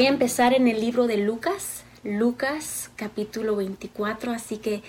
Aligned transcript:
Voy 0.00 0.06
a 0.06 0.12
empezar 0.12 0.54
en 0.54 0.66
el 0.66 0.80
libro 0.80 1.06
de 1.06 1.18
Lucas, 1.18 1.84
Lucas 2.04 2.90
capítulo 2.96 3.56
24, 3.56 4.32
así 4.32 4.56
que 4.56 4.82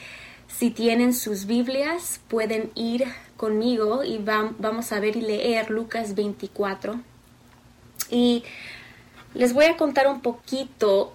si 0.48 0.72
tienen 0.72 1.14
sus 1.14 1.48
Biblias 1.48 2.22
pueden 2.30 2.72
ir 2.76 3.04
conmigo 3.36 4.06
y 4.06 4.20
vamos 4.20 4.94
a 4.94 5.02
ver 5.02 5.18
y 5.18 5.22
leer 5.22 5.70
Lucas 5.70 6.16
24. 6.16 7.02
Y 8.10 8.46
les 9.34 9.52
voy 9.52 9.66
a 9.66 9.76
contar 9.76 10.08
un 10.08 10.22
poquito 10.22 11.14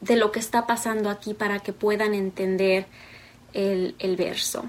de 0.00 0.16
lo 0.16 0.32
que 0.32 0.40
está 0.40 0.66
pasando 0.66 1.10
aquí 1.10 1.32
para 1.32 1.60
que 1.60 1.72
puedan 1.72 2.12
entender 2.12 2.86
el, 3.52 3.94
el 4.00 4.16
verso. 4.16 4.64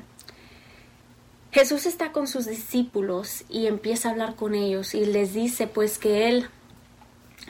Jesús 1.52 1.88
está 1.88 2.12
con 2.12 2.28
sus 2.28 2.46
discípulos 2.46 3.46
y 3.50 3.66
empieza 3.66 4.10
a 4.10 4.12
hablar 4.12 4.36
con 4.36 4.54
ellos 4.54 4.94
y 4.94 5.08
les 5.08 5.34
dice 5.34 5.66
pues 5.66 5.98
que 5.98 6.28
Él 6.28 6.50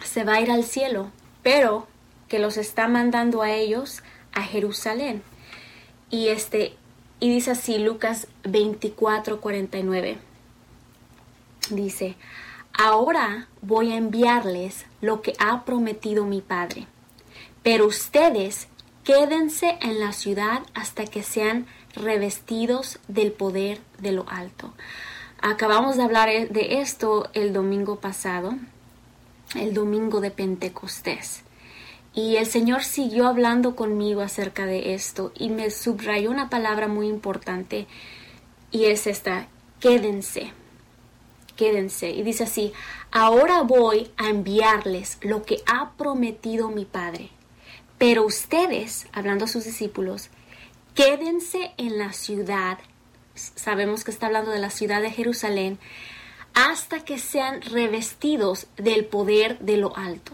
se 0.04 0.24
va 0.24 0.36
a 0.36 0.42
ir 0.42 0.52
al 0.52 0.64
cielo, 0.64 1.12
pero 1.44 1.88
que 2.28 2.40
los 2.40 2.58
está 2.58 2.88
mandando 2.88 3.42
a 3.42 3.52
ellos 3.52 4.04
a 4.34 4.44
Jerusalén. 4.44 5.24
Y 6.10 6.30
este 6.30 6.76
y 7.20 7.30
dice 7.30 7.52
así 7.52 7.78
Lucas 7.78 8.28
24, 8.44 9.40
49. 9.40 10.18
Dice, 11.70 12.16
ahora 12.74 13.48
voy 13.62 13.94
a 13.94 13.98
enviarles 13.98 14.86
lo 15.02 15.22
que 15.22 15.34
ha 15.40 15.66
prometido 15.66 16.26
mi 16.26 16.42
Padre, 16.42 16.88
pero 17.64 17.88
ustedes 17.88 18.68
quédense 19.04 19.78
en 19.82 20.00
la 20.00 20.12
ciudad 20.12 20.64
hasta 20.74 21.06
que 21.06 21.24
sean 21.24 21.66
revestidos 21.96 23.00
del 23.08 23.32
poder 23.32 23.80
de 24.00 24.12
lo 24.12 24.26
alto. 24.30 24.74
Acabamos 25.42 25.96
de 25.96 26.04
hablar 26.04 26.30
de 26.30 26.82
esto 26.82 27.30
el 27.34 27.54
domingo 27.54 28.00
pasado 28.00 28.56
el 29.54 29.74
domingo 29.74 30.22
de 30.22 30.32
Pentecostés. 30.32 31.44
Y 32.14 32.38
el 32.38 32.46
Señor 32.46 32.84
siguió 32.84 33.28
hablando 33.28 33.76
conmigo 33.76 34.22
acerca 34.22 34.66
de 34.66 34.94
esto 34.94 35.34
y 35.36 35.50
me 35.50 35.70
subrayó 35.70 36.32
una 36.32 36.50
palabra 36.50 36.88
muy 36.88 37.08
importante 37.08 37.88
y 38.72 38.86
es 38.86 39.06
esta, 39.06 39.48
quédense, 39.80 40.52
quédense. 41.56 42.10
Y 42.10 42.24
dice 42.24 42.44
así, 42.44 42.74
ahora 43.12 43.62
voy 43.62 44.12
a 44.18 44.30
enviarles 44.30 45.18
lo 45.22 45.44
que 45.44 45.58
ha 45.66 45.92
prometido 45.98 46.70
mi 46.70 46.86
Padre. 46.86 47.30
Pero 47.98 48.26
ustedes, 48.26 49.08
hablando 49.14 49.46
a 49.46 49.50
sus 49.50 49.66
discípulos, 49.66 50.30
quédense 50.94 51.72
en 51.78 51.98
la 51.98 52.14
ciudad. 52.14 52.80
Sabemos 53.34 54.04
que 54.04 54.12
está 54.12 54.28
hablando 54.28 54.52
de 54.52 54.60
la 54.60 54.70
ciudad 54.70 55.02
de 55.02 55.12
Jerusalén 55.12 55.80
hasta 56.56 57.02
que 57.02 57.20
sean 57.20 57.62
revestidos 57.62 58.68
del 58.78 59.06
poder 59.06 59.60
de 59.60 59.78
lo 59.78 59.96
alto. 59.96 60.32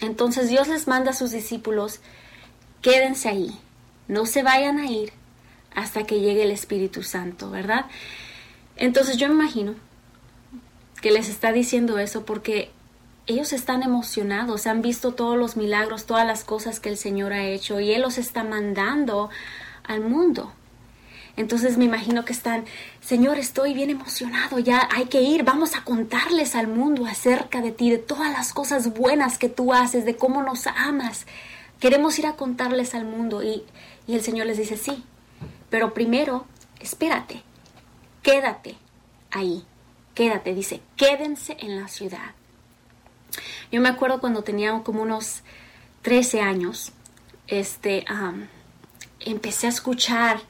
Entonces 0.00 0.48
Dios 0.48 0.68
les 0.68 0.86
manda 0.86 1.10
a 1.10 1.14
sus 1.14 1.32
discípulos, 1.32 2.00
quédense 2.82 3.28
ahí, 3.28 3.58
no 4.08 4.26
se 4.26 4.42
vayan 4.42 4.78
a 4.78 4.86
ir 4.86 5.12
hasta 5.74 6.04
que 6.04 6.20
llegue 6.20 6.44
el 6.44 6.50
Espíritu 6.50 7.02
Santo, 7.02 7.50
¿verdad? 7.50 7.86
Entonces 8.76 9.16
yo 9.16 9.28
me 9.28 9.34
imagino 9.34 9.74
que 11.02 11.10
les 11.10 11.28
está 11.28 11.52
diciendo 11.52 11.98
eso 11.98 12.24
porque 12.24 12.70
ellos 13.26 13.52
están 13.52 13.82
emocionados, 13.82 14.66
han 14.66 14.82
visto 14.82 15.14
todos 15.14 15.36
los 15.36 15.56
milagros, 15.56 16.06
todas 16.06 16.26
las 16.26 16.44
cosas 16.44 16.78
que 16.78 16.90
el 16.90 16.96
Señor 16.96 17.32
ha 17.32 17.44
hecho 17.44 17.80
y 17.80 17.92
Él 17.92 18.02
los 18.02 18.18
está 18.18 18.44
mandando 18.44 19.30
al 19.82 20.00
mundo. 20.00 20.52
Entonces 21.36 21.76
me 21.76 21.84
imagino 21.84 22.24
que 22.24 22.32
están, 22.32 22.64
Señor, 23.00 23.38
estoy 23.38 23.74
bien 23.74 23.90
emocionado, 23.90 24.58
ya 24.58 24.88
hay 24.90 25.04
que 25.06 25.20
ir, 25.20 25.44
vamos 25.44 25.76
a 25.76 25.84
contarles 25.84 26.54
al 26.54 26.66
mundo 26.66 27.04
acerca 27.04 27.60
de 27.60 27.72
ti, 27.72 27.90
de 27.90 27.98
todas 27.98 28.32
las 28.32 28.54
cosas 28.54 28.94
buenas 28.94 29.36
que 29.36 29.50
tú 29.50 29.74
haces, 29.74 30.06
de 30.06 30.16
cómo 30.16 30.42
nos 30.42 30.66
amas. 30.66 31.26
Queremos 31.78 32.18
ir 32.18 32.26
a 32.26 32.36
contarles 32.36 32.94
al 32.94 33.04
mundo 33.04 33.42
y, 33.42 33.64
y 34.06 34.14
el 34.14 34.22
Señor 34.22 34.46
les 34.46 34.56
dice, 34.56 34.78
sí, 34.78 35.04
pero 35.68 35.92
primero, 35.92 36.46
espérate, 36.80 37.42
quédate 38.22 38.76
ahí, 39.30 39.62
quédate, 40.14 40.54
dice, 40.54 40.80
quédense 40.96 41.56
en 41.60 41.78
la 41.78 41.88
ciudad. 41.88 42.32
Yo 43.70 43.82
me 43.82 43.90
acuerdo 43.90 44.20
cuando 44.20 44.42
tenía 44.42 44.72
como 44.82 45.02
unos 45.02 45.42
13 46.00 46.40
años, 46.40 46.92
este, 47.46 48.06
empecé 49.20 49.66
a 49.66 49.70
escuchar 49.70 50.40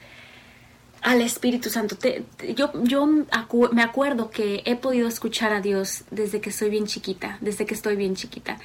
al 1.03 1.21
Espíritu 1.21 1.71
Santo. 1.71 1.97
yo 2.55 2.73
yo 2.83 3.07
me 3.07 3.83
acuerdo 3.83 4.31
que 4.31 4.63
he 4.65 4.77
podido 4.77 5.09
escuchar 5.09 5.53
a 5.53 5.61
Dios 5.61 6.05
desde 6.11 6.41
que 6.41 6.51
soy 6.51 6.71
bien 6.71 6.87
chiquita, 6.87 7.39
desde 7.41 7.67
que 7.67 7.75
estoy 7.75 7.97
bien 7.97 8.17
chiquita. 8.17 8.59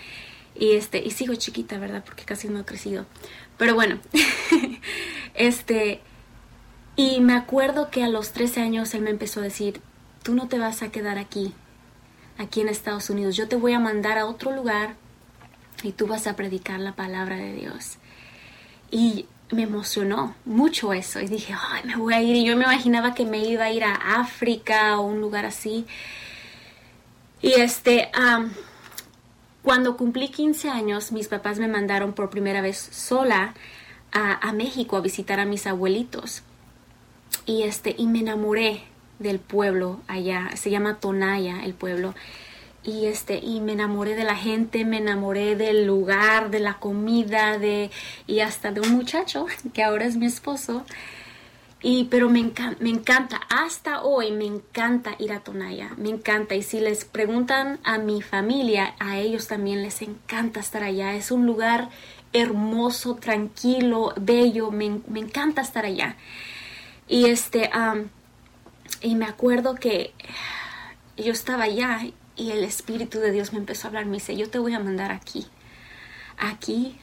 Y 0.55 0.73
este 0.73 0.99
y 0.99 1.11
sigo 1.11 1.35
chiquita, 1.35 1.77
¿verdad? 1.77 2.03
Porque 2.05 2.23
casi 2.23 2.47
no 2.49 2.59
he 2.59 2.65
crecido. 2.65 3.05
Pero 3.57 3.75
bueno, 3.75 3.99
este 5.33 6.01
y 6.95 7.21
me 7.21 7.33
acuerdo 7.33 7.89
que 7.89 8.03
a 8.03 8.09
los 8.09 8.31
13 8.31 8.61
años 8.61 8.93
él 8.93 9.01
me 9.01 9.11
empezó 9.11 9.39
a 9.39 9.43
decir, 9.43 9.81
"Tú 10.23 10.33
no 10.35 10.47
te 10.47 10.59
vas 10.59 10.81
a 10.81 10.91
quedar 10.91 11.17
aquí, 11.17 11.53
aquí 12.37 12.61
en 12.61 12.69
Estados 12.69 13.09
Unidos. 13.09 13.37
Yo 13.37 13.47
te 13.47 13.55
voy 13.55 13.73
a 13.73 13.79
mandar 13.79 14.17
a 14.17 14.25
otro 14.25 14.51
lugar 14.51 14.95
y 15.83 15.93
tú 15.93 16.07
vas 16.07 16.27
a 16.27 16.35
predicar 16.35 16.79
la 16.79 16.95
palabra 16.95 17.37
de 17.37 17.53
Dios." 17.53 17.97
Y 18.91 19.25
me 19.51 19.63
emocionó 19.63 20.35
mucho 20.45 20.93
eso 20.93 21.19
y 21.19 21.27
dije, 21.27 21.53
ay, 21.57 21.83
me 21.85 21.95
voy 21.95 22.13
a 22.13 22.21
ir. 22.21 22.35
Y 22.35 22.45
yo 22.45 22.55
me 22.55 22.63
imaginaba 22.63 23.13
que 23.13 23.25
me 23.25 23.39
iba 23.39 23.65
a 23.65 23.71
ir 23.71 23.83
a 23.83 24.19
África 24.19 24.99
o 24.99 25.03
un 25.03 25.21
lugar 25.21 25.45
así. 25.45 25.85
Y 27.41 27.53
este, 27.53 28.09
cuando 29.63 29.97
cumplí 29.97 30.29
15 30.29 30.69
años, 30.69 31.11
mis 31.11 31.27
papás 31.27 31.59
me 31.59 31.67
mandaron 31.67 32.13
por 32.13 32.29
primera 32.29 32.61
vez 32.61 32.77
sola 32.77 33.53
a, 34.11 34.47
a, 34.47 34.53
México 34.53 34.97
a 34.97 35.01
visitar 35.01 35.39
a 35.39 35.45
mis 35.45 35.67
abuelitos. 35.67 36.43
Y 37.45 37.63
este, 37.63 37.95
y 37.97 38.07
me 38.07 38.19
enamoré 38.19 38.83
del 39.19 39.39
pueblo 39.39 40.01
allá. 40.07 40.49
Se 40.55 40.69
llama 40.69 40.99
Tonaya 40.99 41.63
el 41.63 41.73
pueblo 41.73 42.13
y 42.83 43.05
este 43.05 43.37
y 43.37 43.59
me 43.59 43.73
enamoré 43.73 44.15
de 44.15 44.23
la 44.23 44.35
gente, 44.35 44.85
me 44.85 44.97
enamoré 44.97 45.55
del 45.55 45.85
lugar, 45.85 46.49
de 46.49 46.59
la 46.59 46.75
comida, 46.75 47.57
de 47.57 47.91
y 48.27 48.39
hasta 48.39 48.71
de 48.71 48.81
un 48.81 48.91
muchacho 48.91 49.45
que 49.73 49.83
ahora 49.83 50.05
es 50.05 50.17
mi 50.17 50.25
esposo. 50.25 50.83
Y 51.83 52.05
pero 52.05 52.29
me 52.29 52.39
encanta, 52.39 52.77
me 52.79 52.89
encanta 52.89 53.41
hasta 53.49 54.03
hoy 54.03 54.31
me 54.31 54.45
encanta 54.45 55.15
ir 55.17 55.33
a 55.33 55.39
Tonaya, 55.39 55.91
me 55.97 56.09
encanta 56.09 56.53
y 56.53 56.61
si 56.61 56.79
les 56.79 57.05
preguntan 57.05 57.79
a 57.83 57.97
mi 57.97 58.21
familia, 58.21 58.93
a 58.99 59.17
ellos 59.17 59.47
también 59.47 59.81
les 59.81 60.01
encanta 60.03 60.59
estar 60.59 60.83
allá. 60.83 61.15
Es 61.15 61.31
un 61.31 61.47
lugar 61.47 61.89
hermoso, 62.33 63.15
tranquilo, 63.15 64.13
bello, 64.19 64.71
me, 64.71 65.01
me 65.07 65.19
encanta 65.19 65.61
estar 65.61 65.85
allá. 65.85 66.17
Y 67.07 67.25
este 67.25 67.69
y 69.01 69.15
me 69.15 69.25
acuerdo 69.25 69.75
que 69.75 70.13
yo 71.17 71.31
estaba 71.31 71.63
allá 71.63 72.01
y 72.35 72.51
el 72.51 72.63
Espíritu 72.63 73.19
de 73.19 73.31
Dios 73.31 73.53
me 73.53 73.59
empezó 73.59 73.87
a 73.87 73.89
hablar, 73.89 74.05
me 74.05 74.13
dice, 74.13 74.35
yo 74.35 74.49
te 74.49 74.59
voy 74.59 74.73
a 74.73 74.79
mandar 74.79 75.11
aquí, 75.11 75.47
aquí, 76.37 76.97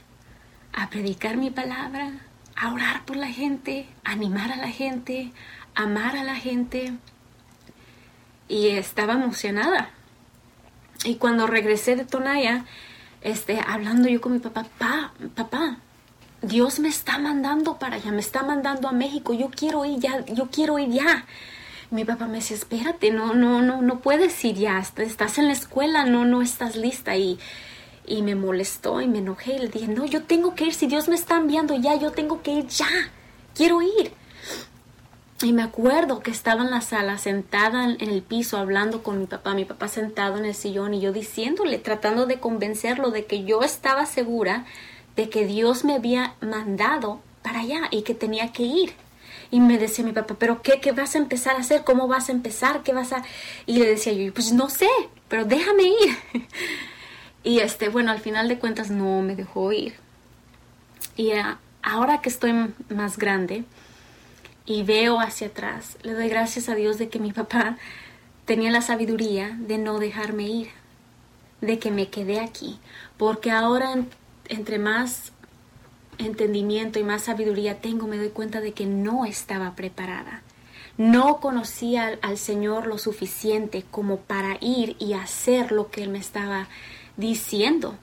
a 0.72 0.90
predicar 0.90 1.36
mi 1.36 1.50
palabra, 1.50 2.12
a 2.56 2.72
orar 2.72 3.04
por 3.04 3.16
la 3.16 3.28
gente, 3.28 3.88
animar 4.04 4.52
a 4.52 4.56
la 4.56 4.68
gente, 4.68 5.32
amar 5.74 6.16
a 6.16 6.24
la 6.24 6.36
gente. 6.36 6.92
Y 8.48 8.68
estaba 8.68 9.14
emocionada. 9.14 9.90
Y 11.04 11.16
cuando 11.16 11.46
regresé 11.46 11.96
de 11.96 12.04
Tonaya, 12.04 12.64
este, 13.20 13.60
hablando 13.60 14.08
yo 14.08 14.20
con 14.20 14.32
mi 14.32 14.38
papá, 14.38 14.64
papá, 14.64 15.12
papá, 15.34 15.78
Dios 16.42 16.78
me 16.80 16.88
está 16.88 17.18
mandando 17.18 17.78
para 17.78 17.96
allá, 17.96 18.10
me 18.10 18.20
está 18.20 18.42
mandando 18.42 18.88
a 18.88 18.92
México, 18.92 19.34
yo 19.34 19.50
quiero 19.50 19.84
ir 19.84 20.00
ya, 20.00 20.24
yo 20.26 20.48
quiero 20.50 20.78
ir 20.78 20.90
ya 20.90 21.26
mi 21.90 22.04
papá 22.04 22.26
me 22.26 22.38
decía, 22.38 22.56
espérate, 22.56 23.10
no, 23.10 23.34
no, 23.34 23.62
no, 23.62 23.80
no 23.82 24.00
puedes 24.00 24.44
ir 24.44 24.56
ya, 24.56 24.78
estás 24.78 25.38
en 25.38 25.46
la 25.46 25.52
escuela, 25.52 26.04
no, 26.04 26.24
no 26.24 26.42
estás 26.42 26.76
lista 26.76 27.16
y, 27.16 27.38
y 28.06 28.22
me 28.22 28.34
molestó 28.34 29.00
y 29.00 29.08
me 29.08 29.18
enojé 29.18 29.54
y 29.54 29.58
le 29.58 29.68
dije, 29.68 29.88
no, 29.88 30.04
yo 30.04 30.22
tengo 30.22 30.54
que 30.54 30.66
ir, 30.66 30.74
si 30.74 30.86
Dios 30.86 31.08
me 31.08 31.14
está 31.14 31.36
enviando 31.36 31.74
ya, 31.76 31.94
yo 31.96 32.12
tengo 32.12 32.42
que 32.42 32.52
ir 32.52 32.66
ya, 32.66 32.86
quiero 33.54 33.80
ir. 33.82 34.12
Y 35.40 35.52
me 35.52 35.62
acuerdo 35.62 36.18
que 36.18 36.32
estaba 36.32 36.62
en 36.62 36.70
la 36.70 36.80
sala 36.80 37.16
sentada 37.16 37.84
en 37.84 38.10
el 38.10 38.22
piso 38.22 38.58
hablando 38.58 39.04
con 39.04 39.20
mi 39.20 39.26
papá, 39.26 39.54
mi 39.54 39.64
papá 39.64 39.86
sentado 39.86 40.36
en 40.36 40.44
el 40.44 40.54
sillón 40.54 40.94
y 40.94 41.00
yo 41.00 41.12
diciéndole, 41.12 41.78
tratando 41.78 42.26
de 42.26 42.40
convencerlo 42.40 43.12
de 43.12 43.24
que 43.24 43.44
yo 43.44 43.62
estaba 43.62 44.04
segura 44.04 44.66
de 45.14 45.28
que 45.28 45.46
Dios 45.46 45.84
me 45.84 45.94
había 45.94 46.34
mandado 46.40 47.20
para 47.42 47.60
allá 47.60 47.82
y 47.90 48.02
que 48.02 48.14
tenía 48.14 48.52
que 48.52 48.64
ir. 48.64 48.92
Y 49.50 49.60
me 49.60 49.78
decía 49.78 50.04
mi 50.04 50.12
papá, 50.12 50.36
¿pero 50.38 50.60
qué, 50.62 50.80
qué 50.80 50.92
vas 50.92 51.14
a 51.14 51.18
empezar 51.18 51.56
a 51.56 51.60
hacer? 51.60 51.84
¿Cómo 51.84 52.06
vas 52.06 52.28
a 52.28 52.32
empezar? 52.32 52.82
¿Qué 52.82 52.92
vas 52.92 53.12
a...? 53.12 53.22
Y 53.66 53.78
le 53.78 53.86
decía 53.86 54.12
yo, 54.12 54.32
pues 54.34 54.52
no 54.52 54.68
sé, 54.68 54.88
pero 55.28 55.44
déjame 55.44 55.84
ir. 55.84 56.16
y 57.42 57.60
este, 57.60 57.88
bueno, 57.88 58.10
al 58.10 58.20
final 58.20 58.48
de 58.48 58.58
cuentas 58.58 58.90
no 58.90 59.22
me 59.22 59.36
dejó 59.36 59.72
ir. 59.72 59.94
Y 61.16 61.32
ahora 61.82 62.20
que 62.20 62.28
estoy 62.28 62.52
más 62.90 63.16
grande 63.16 63.64
y 64.66 64.82
veo 64.82 65.18
hacia 65.20 65.46
atrás, 65.46 65.96
le 66.02 66.12
doy 66.12 66.28
gracias 66.28 66.68
a 66.68 66.74
Dios 66.74 66.98
de 66.98 67.08
que 67.08 67.18
mi 67.18 67.32
papá 67.32 67.78
tenía 68.44 68.70
la 68.70 68.82
sabiduría 68.82 69.56
de 69.58 69.78
no 69.78 69.98
dejarme 69.98 70.44
ir. 70.44 70.68
de 71.60 71.80
que 71.80 71.90
me 71.90 72.08
quedé 72.08 72.38
aquí, 72.38 72.78
porque 73.16 73.50
ahora 73.50 74.04
entre 74.48 74.78
más 74.78 75.32
entendimiento 76.18 76.98
y 76.98 77.04
más 77.04 77.22
sabiduría 77.22 77.80
tengo, 77.80 78.06
me 78.06 78.18
doy 78.18 78.30
cuenta 78.30 78.60
de 78.60 78.72
que 78.72 78.86
no 78.86 79.24
estaba 79.24 79.74
preparada. 79.74 80.42
No 80.96 81.38
conocía 81.38 82.18
al, 82.22 82.38
Señor 82.38 82.86
lo 82.86 82.98
suficiente 82.98 83.84
como 83.90 84.18
para 84.18 84.58
ir 84.60 84.96
y 84.98 85.12
hacer 85.12 85.70
lo 85.70 85.90
que 85.90 86.02
Él 86.02 86.10
me 86.10 86.18
estaba 86.18 86.68
diciendo 87.16 87.96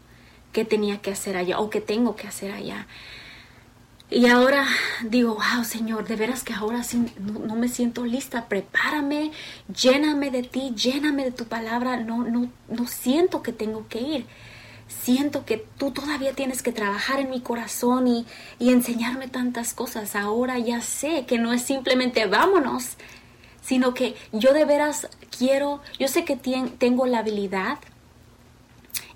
que 0.53 0.63
tenía 0.63 1.01
que 1.01 1.11
hacer 1.11 1.35
allá 1.35 1.59
o 1.59 1.69
que 1.69 1.81
tengo 1.81 2.15
que 2.15 2.27
hacer 2.27 2.51
allá. 2.51 2.87
Y 4.09 4.27
ahora 4.27 4.65
digo, 5.03 5.35
wow, 5.35 5.65
Señor, 5.65 6.07
de 6.07 6.15
veras 6.15 6.43
que 6.43 6.53
ahora 6.53 6.83
sí 6.83 7.05
no, 7.19 7.55
me 7.55 7.67
siento 7.67 8.05
lista. 8.05 8.47
Prepárame, 8.47 9.31
lléname 9.67 10.31
de 10.31 10.43
ti, 10.43 10.73
lléname 10.75 11.25
de 11.25 11.31
tu 11.31 11.45
palabra. 11.45 11.97
No, 11.97 12.23
no, 12.23 12.49
no 12.69 12.87
siento 12.87 13.41
que 13.43 13.51
tengo 13.51 13.87
que 13.89 13.99
ir 13.99 14.25
siento 14.87 15.45
que 15.45 15.57
tú 15.57 15.91
todavía 15.91 16.33
tienes 16.33 16.61
que 16.61 16.71
trabajar 16.71 17.19
en 17.19 17.29
mi 17.29 17.41
corazón 17.41 18.07
y, 18.07 18.25
enseñarme 18.59 19.27
tantas 19.27 19.73
cosas. 19.73 20.15
Ahora 20.15 20.59
ya 20.59 20.81
sé 20.81 21.25
que 21.25 21.37
no 21.37 21.53
es 21.53 21.61
simplemente 21.61 22.25
vámonos, 22.25 22.97
sino 23.61 23.93
que 23.93 24.15
yo 24.31 24.53
de 24.53 24.65
veras 24.65 25.07
quiero, 25.35 25.81
yo 25.99 26.07
sé 26.07 26.25
que 26.25 26.35
tengo 26.35 27.05
la 27.05 27.19
habilidad 27.19 27.79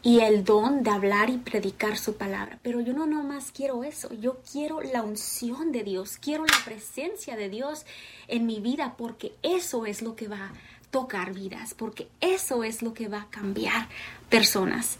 y 0.01 0.21
el 0.21 0.43
don 0.45 0.81
de 0.81 0.91
hablar 0.91 1.29
y 1.29 1.37
predicar 1.37 1.97
su 1.97 2.15
palabra, 2.15 2.57
pero 2.63 2.79
yo 2.79 2.93
no 2.93 3.05
nomás 3.05 3.51
quiero 3.51 3.83
eso, 3.83 4.13
yo 4.13 4.39
quiero 4.49 4.81
la 4.81 5.03
unción 5.03 5.73
de 5.73 5.83
Dios, 5.83 6.17
quiero 6.17 6.45
la 6.45 6.57
presencia 6.63 7.35
de 7.35 7.49
Dios 7.49 7.85
en 8.27 8.45
mi 8.45 8.61
vida 8.61 8.95
porque 8.97 9.33
eso 9.43 9.85
es 9.85 10.01
lo 10.01 10.15
que 10.15 10.29
va 10.29 10.37
a 10.37 10.53
tocar 10.89 11.33
vidas, 11.33 11.73
porque 11.73 12.07
eso 12.21 12.63
es 12.63 12.81
lo 12.81 12.93
que 12.93 13.09
va 13.09 13.23
a 13.23 13.29
cambiar 13.29 13.89
personas. 14.29 14.99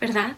¿Verdad? 0.00 0.36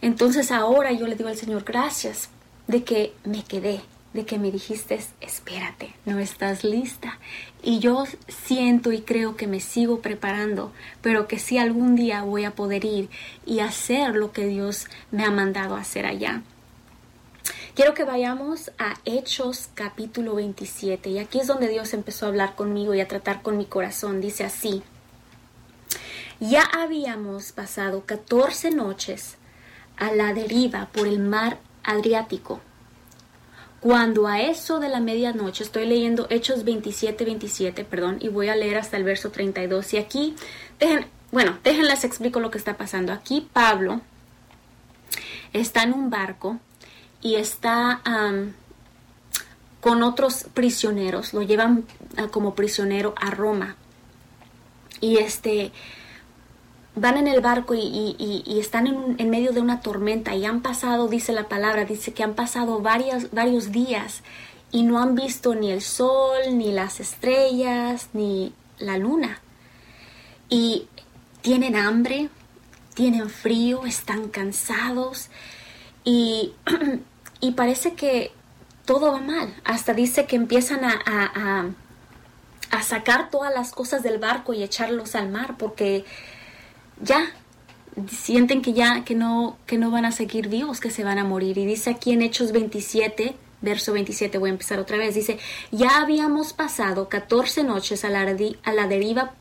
Entonces 0.00 0.50
ahora 0.50 0.92
yo 0.92 1.06
le 1.06 1.16
digo 1.16 1.28
al 1.28 1.36
Señor, 1.36 1.64
gracias 1.64 2.28
de 2.66 2.84
que 2.84 3.14
me 3.24 3.42
quedé, 3.44 3.80
de 4.12 4.24
que 4.26 4.38
me 4.38 4.50
dijiste, 4.50 5.00
espérate, 5.20 5.94
no 6.04 6.18
estás 6.18 6.64
lista. 6.64 7.18
Y 7.62 7.78
yo 7.78 8.04
siento 8.28 8.92
y 8.92 9.00
creo 9.00 9.36
que 9.36 9.46
me 9.46 9.60
sigo 9.60 10.00
preparando, 10.00 10.72
pero 11.00 11.26
que 11.26 11.38
sí 11.38 11.58
algún 11.58 11.96
día 11.96 12.22
voy 12.22 12.44
a 12.44 12.54
poder 12.54 12.84
ir 12.84 13.08
y 13.46 13.60
hacer 13.60 14.14
lo 14.14 14.32
que 14.32 14.46
Dios 14.46 14.86
me 15.10 15.24
ha 15.24 15.30
mandado 15.30 15.76
hacer 15.76 16.06
allá. 16.06 16.42
Quiero 17.74 17.92
que 17.92 18.04
vayamos 18.04 18.70
a 18.78 18.94
Hechos 19.04 19.68
capítulo 19.74 20.36
27 20.36 21.10
y 21.10 21.18
aquí 21.18 21.40
es 21.40 21.48
donde 21.48 21.66
Dios 21.66 21.92
empezó 21.92 22.26
a 22.26 22.28
hablar 22.28 22.54
conmigo 22.54 22.94
y 22.94 23.00
a 23.00 23.08
tratar 23.08 23.42
con 23.42 23.58
mi 23.58 23.64
corazón. 23.64 24.20
Dice 24.20 24.44
así, 24.44 24.84
ya 26.48 26.62
habíamos 26.62 27.52
pasado 27.52 28.04
14 28.04 28.70
noches 28.70 29.36
a 29.96 30.12
la 30.12 30.34
deriva 30.34 30.88
por 30.92 31.06
el 31.06 31.18
mar 31.18 31.58
Adriático. 31.82 32.60
Cuando 33.80 34.26
a 34.26 34.40
eso 34.40 34.80
de 34.80 34.88
la 34.88 35.00
medianoche, 35.00 35.62
estoy 35.62 35.86
leyendo 35.86 36.26
Hechos 36.30 36.64
27, 36.64 37.24
27, 37.24 37.84
perdón, 37.84 38.16
y 38.20 38.28
voy 38.28 38.48
a 38.48 38.56
leer 38.56 38.78
hasta 38.78 38.96
el 38.96 39.04
verso 39.04 39.30
32. 39.30 39.92
Y 39.92 39.98
aquí, 39.98 40.34
dejen, 40.78 41.06
bueno, 41.30 41.58
déjenles 41.62 42.04
explico 42.04 42.40
lo 42.40 42.50
que 42.50 42.56
está 42.56 42.78
pasando. 42.78 43.12
Aquí 43.12 43.46
Pablo 43.52 44.00
está 45.52 45.82
en 45.82 45.92
un 45.92 46.08
barco 46.08 46.58
y 47.20 47.34
está 47.34 48.00
con 49.82 50.02
otros 50.02 50.46
prisioneros, 50.54 51.34
lo 51.34 51.42
llevan 51.42 51.84
ah, 52.16 52.28
como 52.28 52.54
prisionero 52.54 53.14
a 53.20 53.30
Roma. 53.30 53.76
Y 55.00 55.18
este, 55.18 55.72
van 56.96 57.16
en 57.16 57.26
el 57.26 57.40
barco 57.40 57.74
y, 57.74 58.44
están 58.58 58.86
en, 59.18 59.30
medio 59.30 59.52
de 59.52 59.60
una 59.60 59.80
tormenta 59.80 60.34
y 60.34 60.44
han 60.44 60.62
pasado, 60.62 61.08
dice 61.08 61.32
la 61.32 61.48
palabra, 61.48 61.84
dice 61.84 62.12
que 62.12 62.22
han 62.22 62.34
pasado 62.34 62.80
varios, 62.80 63.30
varios 63.32 63.72
días 63.72 64.22
y 64.70 64.82
no 64.82 65.00
han 65.00 65.14
visto 65.14 65.54
ni 65.54 65.70
el 65.70 65.82
sol, 65.82 66.38
ni 66.52 66.72
las 66.72 67.00
estrellas, 67.00 68.08
ni 68.12 68.52
la 68.78 68.98
luna. 68.98 69.40
Y 70.48 70.86
tienen 71.42 71.76
hambre, 71.76 72.28
tienen 72.94 73.28
frío, 73.28 73.86
están 73.86 74.28
cansados 74.28 75.30
y, 76.04 76.52
y 77.40 77.52
parece 77.52 77.94
que 77.94 78.32
todo 78.84 79.12
va 79.12 79.20
mal. 79.20 79.54
Hasta 79.64 79.94
dice 79.94 80.26
que 80.26 80.36
empiezan 80.36 80.84
a, 80.84 81.00
a, 81.04 81.70
a 82.70 82.82
sacar 82.82 83.30
todas 83.30 83.52
las 83.52 83.72
cosas 83.72 84.02
del 84.02 84.18
barco 84.18 84.52
y 84.52 84.62
echarlos 84.62 85.14
al 85.14 85.28
mar 85.28 85.56
porque 85.58 86.04
ya 87.00 87.32
sienten 88.08 88.62
que 88.62 88.72
ya 88.72 89.04
que 89.04 89.14
no 89.14 89.56
que 89.66 89.78
no 89.78 89.90
van 89.90 90.04
a 90.04 90.12
seguir 90.12 90.48
vivos, 90.48 90.80
que 90.80 90.90
se 90.90 91.04
van 91.04 91.18
a 91.18 91.24
morir. 91.24 91.58
Y 91.58 91.66
dice 91.66 91.90
aquí 91.90 92.12
en 92.12 92.22
Hechos 92.22 92.52
27, 92.52 93.36
verso 93.60 93.92
27, 93.92 94.38
voy 94.38 94.50
a 94.50 94.52
empezar 94.52 94.78
otra 94.78 94.96
vez, 94.96 95.14
dice, 95.14 95.38
ya 95.70 96.00
habíamos 96.00 96.52
pasado 96.52 97.08
14 97.08 97.64
noches 97.64 98.04
a 98.04 98.10
la, 98.10 98.20
a 98.20 98.72
la 98.72 98.86
deriva 98.86 99.32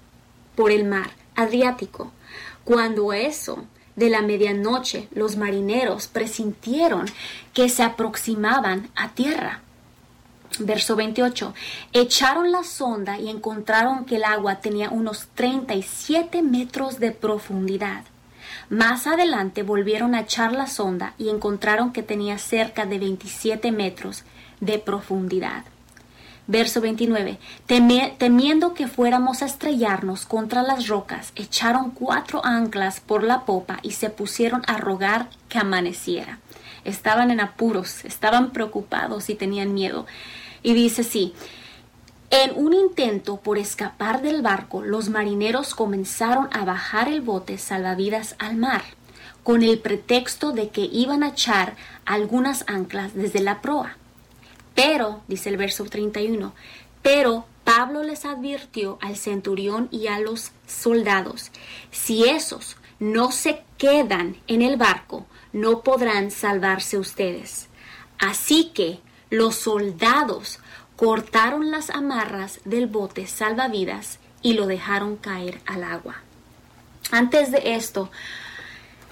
por 0.55 0.71
el 0.71 0.85
mar 0.85 1.11
Adriático, 1.35 2.11
cuando 2.63 3.11
eso 3.11 3.65
de 3.95 4.09
la 4.09 4.21
medianoche 4.21 5.07
los 5.13 5.35
marineros 5.35 6.07
presintieron 6.07 7.05
que 7.53 7.69
se 7.69 7.83
aproximaban 7.83 8.89
a 8.95 9.13
tierra. 9.13 9.62
Verso 10.59 10.95
28. 10.95 11.53
Echaron 11.93 12.51
la 12.51 12.63
sonda 12.63 13.17
y 13.19 13.29
encontraron 13.29 14.05
que 14.05 14.17
el 14.17 14.23
agua 14.23 14.59
tenía 14.59 14.89
unos 14.89 15.27
37 15.33 16.43
metros 16.43 16.99
de 16.99 17.11
profundidad. 17.11 18.03
Más 18.69 19.07
adelante 19.07 19.63
volvieron 19.63 20.13
a 20.13 20.21
echar 20.21 20.53
la 20.53 20.67
sonda 20.67 21.15
y 21.17 21.29
encontraron 21.29 21.91
que 21.91 22.03
tenía 22.03 22.37
cerca 22.37 22.85
de 22.85 22.99
27 22.99 23.71
metros 23.71 24.23
de 24.59 24.79
profundidad. 24.79 25.63
Verso 26.45 26.81
29. 26.81 27.39
temiendo 27.65 28.73
que 28.73 28.87
fuéramos 28.87 29.41
a 29.41 29.45
estrellarnos 29.45 30.25
contra 30.25 30.61
las 30.61 30.87
rocas, 30.87 31.31
echaron 31.35 31.91
cuatro 31.91 32.45
anclas 32.45 32.99
por 32.99 33.23
la 33.23 33.45
popa 33.45 33.79
y 33.81 33.91
se 33.91 34.09
pusieron 34.09 34.61
a 34.67 34.77
rogar 34.77 35.29
que 35.47 35.57
amaneciera. 35.57 36.39
Estaban 36.83 37.31
en 37.31 37.39
apuros, 37.39 38.03
estaban 38.03 38.51
preocupados 38.51 39.29
y 39.29 39.35
tenían 39.35 39.73
miedo. 39.73 40.05
Y 40.63 40.73
dice 40.73 41.01
así, 41.01 41.33
en 42.29 42.51
un 42.55 42.73
intento 42.73 43.37
por 43.37 43.59
escapar 43.59 44.23
del 44.23 44.41
barco, 44.41 44.81
los 44.81 45.09
marineros 45.09 45.75
comenzaron 45.75 46.49
a 46.51 46.65
bajar 46.65 47.07
el 47.07 47.21
bote 47.21 47.59
salvavidas 47.59 48.35
al 48.39 48.55
mar, 48.55 48.81
con 49.43 49.61
el 49.61 49.77
pretexto 49.79 50.51
de 50.51 50.69
que 50.69 50.89
iban 50.91 51.21
a 51.21 51.29
echar 51.29 51.75
algunas 52.05 52.63
anclas 52.67 53.13
desde 53.13 53.41
la 53.41 53.61
proa. 53.61 53.97
Pero, 54.73 55.21
dice 55.27 55.49
el 55.49 55.57
verso 55.57 55.83
31, 55.83 56.53
pero 57.03 57.45
Pablo 57.63 58.01
les 58.01 58.25
advirtió 58.25 58.97
al 59.01 59.15
centurión 59.15 59.87
y 59.91 60.07
a 60.07 60.19
los 60.19 60.51
soldados, 60.65 61.51
si 61.91 62.27
esos 62.27 62.77
no 62.99 63.31
se 63.31 63.61
quedan 63.77 64.37
en 64.47 64.61
el 64.61 64.77
barco, 64.77 65.27
no 65.51 65.81
podrán 65.81 66.31
salvarse 66.31 66.97
ustedes. 66.97 67.67
Así 68.17 68.71
que 68.73 68.99
los 69.33 69.55
soldados 69.55 70.59
cortaron 70.95 71.71
las 71.71 71.89
amarras 71.89 72.59
del 72.65 72.85
bote 72.85 73.25
salvavidas 73.25 74.19
y 74.43 74.53
lo 74.53 74.67
dejaron 74.67 75.17
caer 75.17 75.59
al 75.65 75.83
agua. 75.83 76.17
Antes 77.09 77.51
de 77.51 77.73
esto, 77.73 78.11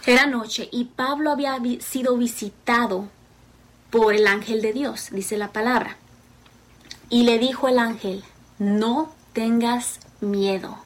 era 0.05 0.27
noche 0.27 0.69
y 0.71 0.85
Pablo 0.85 1.31
había 1.31 1.57
sido 1.79 2.17
visitado 2.17 3.09
por 3.89 4.13
el 4.13 4.27
ángel 4.27 4.61
de 4.61 4.73
Dios, 4.73 5.09
dice 5.09 5.37
la 5.37 5.51
palabra. 5.51 5.97
Y 7.09 7.23
le 7.23 7.39
dijo 7.39 7.67
el 7.67 7.79
ángel, 7.79 8.23
no 8.59 9.11
tengas 9.33 9.99
miedo, 10.19 10.77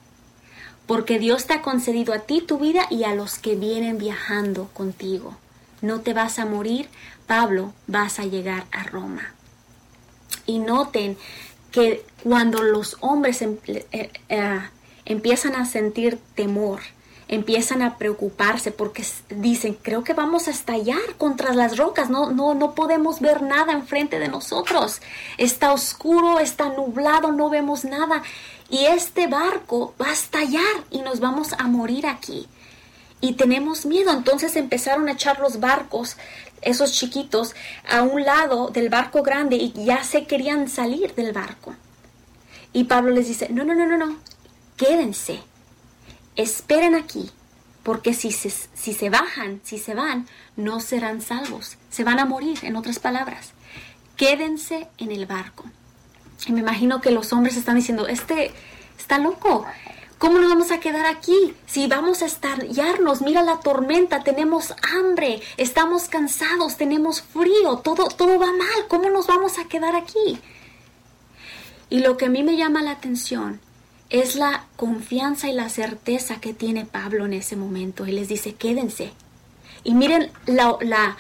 porque 0.87 1.19
Dios 1.19 1.45
te 1.45 1.55
ha 1.55 1.61
concedido 1.61 2.13
a 2.13 2.19
ti 2.19 2.39
tu 2.39 2.57
vida 2.57 2.87
y 2.89 3.03
a 3.03 3.13
los 3.13 3.37
que 3.37 3.57
vienen 3.57 3.97
viajando 3.97 4.69
contigo. 4.73 5.35
No 5.81 5.99
te 5.99 6.13
vas 6.13 6.39
a 6.39 6.45
morir, 6.45 6.87
Pablo, 7.25 7.73
vas 7.87 8.19
a 8.19 8.25
llegar 8.25 8.65
a 8.71 8.83
Roma. 8.83 9.33
Y 10.45 10.59
noten 10.59 11.17
que 11.71 12.05
cuando 12.23 12.63
los 12.63 12.97
hombres 13.01 13.41
em, 13.41 13.57
eh, 13.67 14.11
eh, 14.29 14.59
empiezan 15.05 15.55
a 15.55 15.65
sentir 15.65 16.19
temor, 16.35 16.81
empiezan 17.27 17.81
a 17.81 17.97
preocuparse 17.97 18.71
porque 18.71 19.03
dicen, 19.29 19.77
creo 19.81 20.03
que 20.03 20.13
vamos 20.13 20.47
a 20.47 20.51
estallar 20.51 21.15
contra 21.17 21.53
las 21.53 21.77
rocas, 21.77 22.09
no, 22.09 22.31
no, 22.31 22.53
no 22.53 22.75
podemos 22.75 23.19
ver 23.19 23.41
nada 23.41 23.73
enfrente 23.73 24.19
de 24.19 24.27
nosotros, 24.27 25.01
está 25.37 25.73
oscuro, 25.73 26.39
está 26.39 26.69
nublado, 26.69 27.31
no 27.31 27.49
vemos 27.49 27.83
nada 27.83 28.21
y 28.69 28.85
este 28.85 29.27
barco 29.27 29.93
va 30.01 30.09
a 30.09 30.13
estallar 30.13 30.83
y 30.91 31.01
nos 31.01 31.19
vamos 31.19 31.53
a 31.53 31.67
morir 31.67 32.05
aquí 32.05 32.47
y 33.21 33.33
tenemos 33.33 33.85
miedo. 33.85 34.11
Entonces 34.11 34.55
empezaron 34.55 35.07
a 35.07 35.13
echar 35.13 35.39
los 35.39 35.59
barcos, 35.59 36.17
esos 36.61 36.93
chiquitos, 36.93 37.55
a 37.89 38.01
un 38.01 38.23
lado 38.23 38.69
del 38.69 38.89
barco 38.89 39.23
grande 39.23 39.55
y 39.55 39.71
ya 39.71 40.03
se 40.03 40.25
querían 40.25 40.67
salir 40.67 41.13
del 41.15 41.31
barco. 41.33 41.75
Y 42.73 42.85
Pablo 42.85 43.11
les 43.11 43.27
dice, 43.27 43.49
no, 43.49 43.63
no, 43.63 43.75
no, 43.75 43.85
no, 43.85 43.97
no, 43.97 44.17
quédense, 44.77 45.39
esperen 46.35 46.95
aquí, 46.95 47.31
porque 47.83 48.13
si 48.13 48.31
se, 48.31 48.49
si 48.49 48.93
se 48.93 49.09
bajan, 49.09 49.61
si 49.63 49.77
se 49.77 49.93
van, 49.93 50.27
no 50.55 50.79
serán 50.79 51.21
salvos, 51.21 51.77
se 51.89 52.03
van 52.03 52.19
a 52.19 52.25
morir, 52.25 52.59
en 52.63 52.75
otras 52.75 52.99
palabras. 52.99 53.51
Quédense 54.17 54.87
en 54.97 55.11
el 55.11 55.25
barco. 55.25 55.65
Y 56.47 56.51
me 56.51 56.61
imagino 56.61 57.01
que 57.01 57.11
los 57.11 57.31
hombres 57.31 57.57
están 57.57 57.75
diciendo, 57.75 58.07
este 58.07 58.51
está 58.97 59.19
loco, 59.19 59.65
¿Cómo 60.25 60.39
nos 60.39 60.49
vamos 60.49 60.71
a 60.71 60.79
quedar 60.79 61.05
aquí? 61.05 61.53
Si 61.67 61.85
vamos 61.85 62.23
a 62.23 62.25
estallarnos, 62.25 63.21
mira 63.21 63.43
la 63.43 63.59
tormenta, 63.59 64.23
tenemos 64.23 64.73
hambre, 64.91 65.39
estamos 65.57 66.07
cansados, 66.07 66.77
tenemos 66.77 67.21
frío, 67.21 67.77
todo, 67.83 68.07
todo 68.07 68.39
va 68.39 68.47
mal, 68.47 68.87
¿cómo 68.87 69.07
nos 69.11 69.27
vamos 69.27 69.59
a 69.59 69.65
quedar 69.65 69.95
aquí? 69.95 70.39
Y 71.91 71.99
lo 71.99 72.17
que 72.17 72.25
a 72.25 72.29
mí 72.29 72.41
me 72.41 72.57
llama 72.57 72.81
la 72.81 72.89
atención 72.89 73.59
es 74.09 74.35
la 74.35 74.65
confianza 74.77 75.47
y 75.47 75.53
la 75.53 75.69
certeza 75.69 76.41
que 76.41 76.55
tiene 76.55 76.85
Pablo 76.85 77.27
en 77.27 77.33
ese 77.33 77.55
momento. 77.55 78.03
Él 78.05 78.15
les 78.15 78.27
dice, 78.27 78.55
quédense. 78.55 79.13
Y 79.83 79.93
miren 79.93 80.31
la, 80.47 80.75
la, 80.81 81.17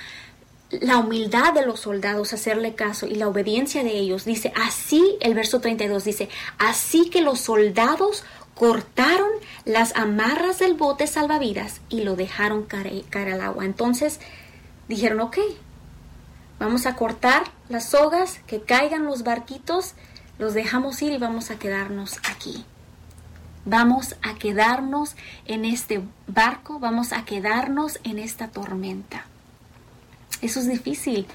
la 0.71 0.97
humildad 0.97 1.53
de 1.53 1.63
los 1.63 1.81
soldados, 1.81 2.33
hacerle 2.33 2.73
caso 2.73 3.05
y 3.05 3.13
la 3.13 3.27
obediencia 3.27 3.83
de 3.83 3.95
ellos. 3.99 4.25
Dice, 4.25 4.51
así, 4.55 5.15
el 5.19 5.35
verso 5.35 5.59
32 5.59 6.03
dice, 6.05 6.27
así 6.57 7.11
que 7.11 7.21
los 7.21 7.39
soldados 7.39 8.23
cortaron 8.55 9.29
las 9.65 9.95
amarras 9.95 10.59
del 10.59 10.73
bote 10.73 11.07
salvavidas 11.07 11.81
y 11.89 12.01
lo 12.01 12.15
dejaron 12.15 12.63
caer, 12.63 13.03
al 13.13 13.41
agua. 13.41 13.65
Entonces 13.65 14.19
dijeron, 14.87 15.19
ok, 15.19 15.37
vamos 16.57 16.85
a 16.85 16.95
cortar 16.95 17.43
las 17.69 17.89
sogas, 17.89 18.39
que 18.47 18.61
caigan 18.61 19.05
los 19.05 19.23
barquitos, 19.23 19.93
los 20.39 20.53
dejamos 20.53 21.01
ir 21.01 21.11
y 21.11 21.17
vamos 21.17 21.51
a 21.51 21.59
quedarnos 21.59 22.17
aquí. 22.29 22.65
Vamos 23.65 24.15
a 24.21 24.35
quedarnos 24.35 25.15
en 25.45 25.65
este 25.65 26.01
barco, 26.27 26.79
vamos 26.79 27.13
a 27.13 27.25
quedarnos 27.25 27.99
en 28.03 28.19
esta 28.19 28.49
tormenta. 28.49 29.25
Eso 30.41 30.59
es 30.59 30.69
difícil. 30.69 31.25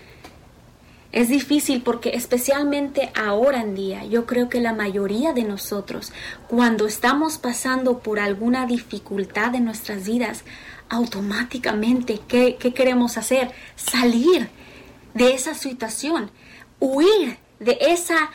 Es 1.13 1.29
difícil 1.29 1.83
porque 1.83 2.11
especialmente 2.11 3.11
ahora 3.17 3.63
en 3.63 3.75
día, 3.75 4.05
yo 4.05 4.27
creo 4.27 4.49
que 4.49 4.61
la 4.61 4.73
mayoría 4.73 5.33
de 5.33 5.43
nosotros, 5.43 6.13
cuando 6.47 6.87
estamos 6.87 7.39
pasando 7.39 7.99
por 7.99 8.21
alguna 8.21 8.65
dificultad 8.67 9.57
en 9.57 9.65
nuestras 9.65 10.07
vidas, 10.07 10.45
automáticamente, 10.89 12.21
¿qué, 12.29 12.57
queremos 12.57 13.17
hacer? 13.17 13.51
Salir 13.75 14.51
de 15.15 15.35
esa 15.35 15.55
situación, 15.55 16.31
huir 16.79 17.39
de 17.59 17.77
esa 17.81 18.31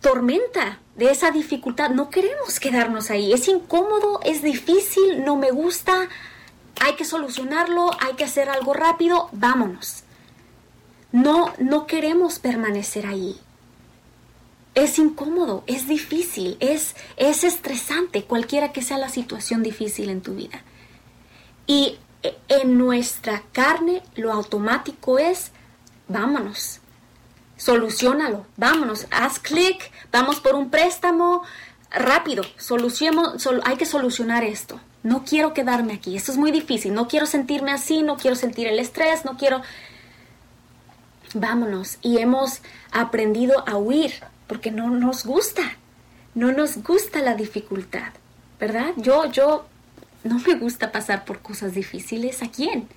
tormenta, 0.00 0.80
de 0.96 1.10
esa 1.10 1.30
dificultad. 1.30 1.90
No 1.90 2.10
queremos 2.10 2.58
quedarnos 2.58 3.10
ahí. 3.10 3.32
Es 3.32 3.46
incómodo, 3.46 4.20
es 4.24 4.42
difícil, 4.42 5.24
no 5.24 5.36
me 5.36 5.52
gusta. 5.52 6.08
Hay 6.80 6.94
que 6.94 7.04
solucionarlo, 7.04 7.90
hay 8.00 8.14
que 8.14 8.24
hacer 8.24 8.48
algo 8.48 8.74
rápido, 8.74 9.28
vámonos. 9.32 10.02
No, 11.12 11.52
no 11.58 11.86
queremos 11.86 12.38
permanecer 12.38 13.06
ahí. 13.06 13.38
Es 14.74 14.98
incómodo, 14.98 15.64
es 15.66 15.86
difícil, 15.86 16.56
es, 16.60 16.96
es 17.18 17.44
estresante, 17.44 18.24
cualquiera 18.24 18.72
que 18.72 18.80
sea 18.80 18.96
la 18.96 19.10
situación 19.10 19.62
difícil 19.62 20.08
en 20.08 20.22
tu 20.22 20.34
vida. 20.34 20.62
Y 21.66 21.98
en 22.48 22.78
nuestra 22.78 23.42
carne 23.52 24.02
lo 24.14 24.32
automático 24.32 25.18
es, 25.18 25.50
vámonos, 26.08 26.80
solucionalo, 27.56 28.46
vámonos, 28.56 29.06
haz 29.10 29.38
clic, 29.38 29.90
vamos 30.10 30.40
por 30.40 30.54
un 30.54 30.70
préstamo, 30.70 31.42
rápido, 31.90 32.44
solucionemos, 32.56 33.46
hay 33.64 33.76
que 33.76 33.86
solucionar 33.86 34.44
esto. 34.44 34.80
No 35.02 35.24
quiero 35.24 35.52
quedarme 35.52 35.94
aquí, 35.94 36.16
esto 36.16 36.32
es 36.32 36.38
muy 36.38 36.52
difícil, 36.52 36.94
no 36.94 37.08
quiero 37.08 37.26
sentirme 37.26 37.72
así, 37.72 38.02
no 38.02 38.16
quiero 38.16 38.36
sentir 38.36 38.68
el 38.68 38.78
estrés, 38.78 39.24
no 39.24 39.36
quiero 39.36 39.62
vámonos. 41.34 41.98
Y 42.02 42.18
hemos 42.18 42.60
aprendido 42.90 43.66
a 43.68 43.76
huir 43.76 44.12
porque 44.46 44.70
no 44.70 44.90
nos 44.90 45.24
gusta, 45.24 45.62
no 46.34 46.52
nos 46.52 46.82
gusta 46.82 47.20
la 47.20 47.34
dificultad, 47.34 48.12
¿verdad? 48.60 48.92
Yo, 48.96 49.30
yo, 49.30 49.66
no 50.24 50.38
me 50.38 50.54
gusta 50.54 50.92
pasar 50.92 51.24
por 51.24 51.40
cosas 51.40 51.74
difíciles. 51.74 52.42
¿A 52.42 52.50
quién? 52.50 52.88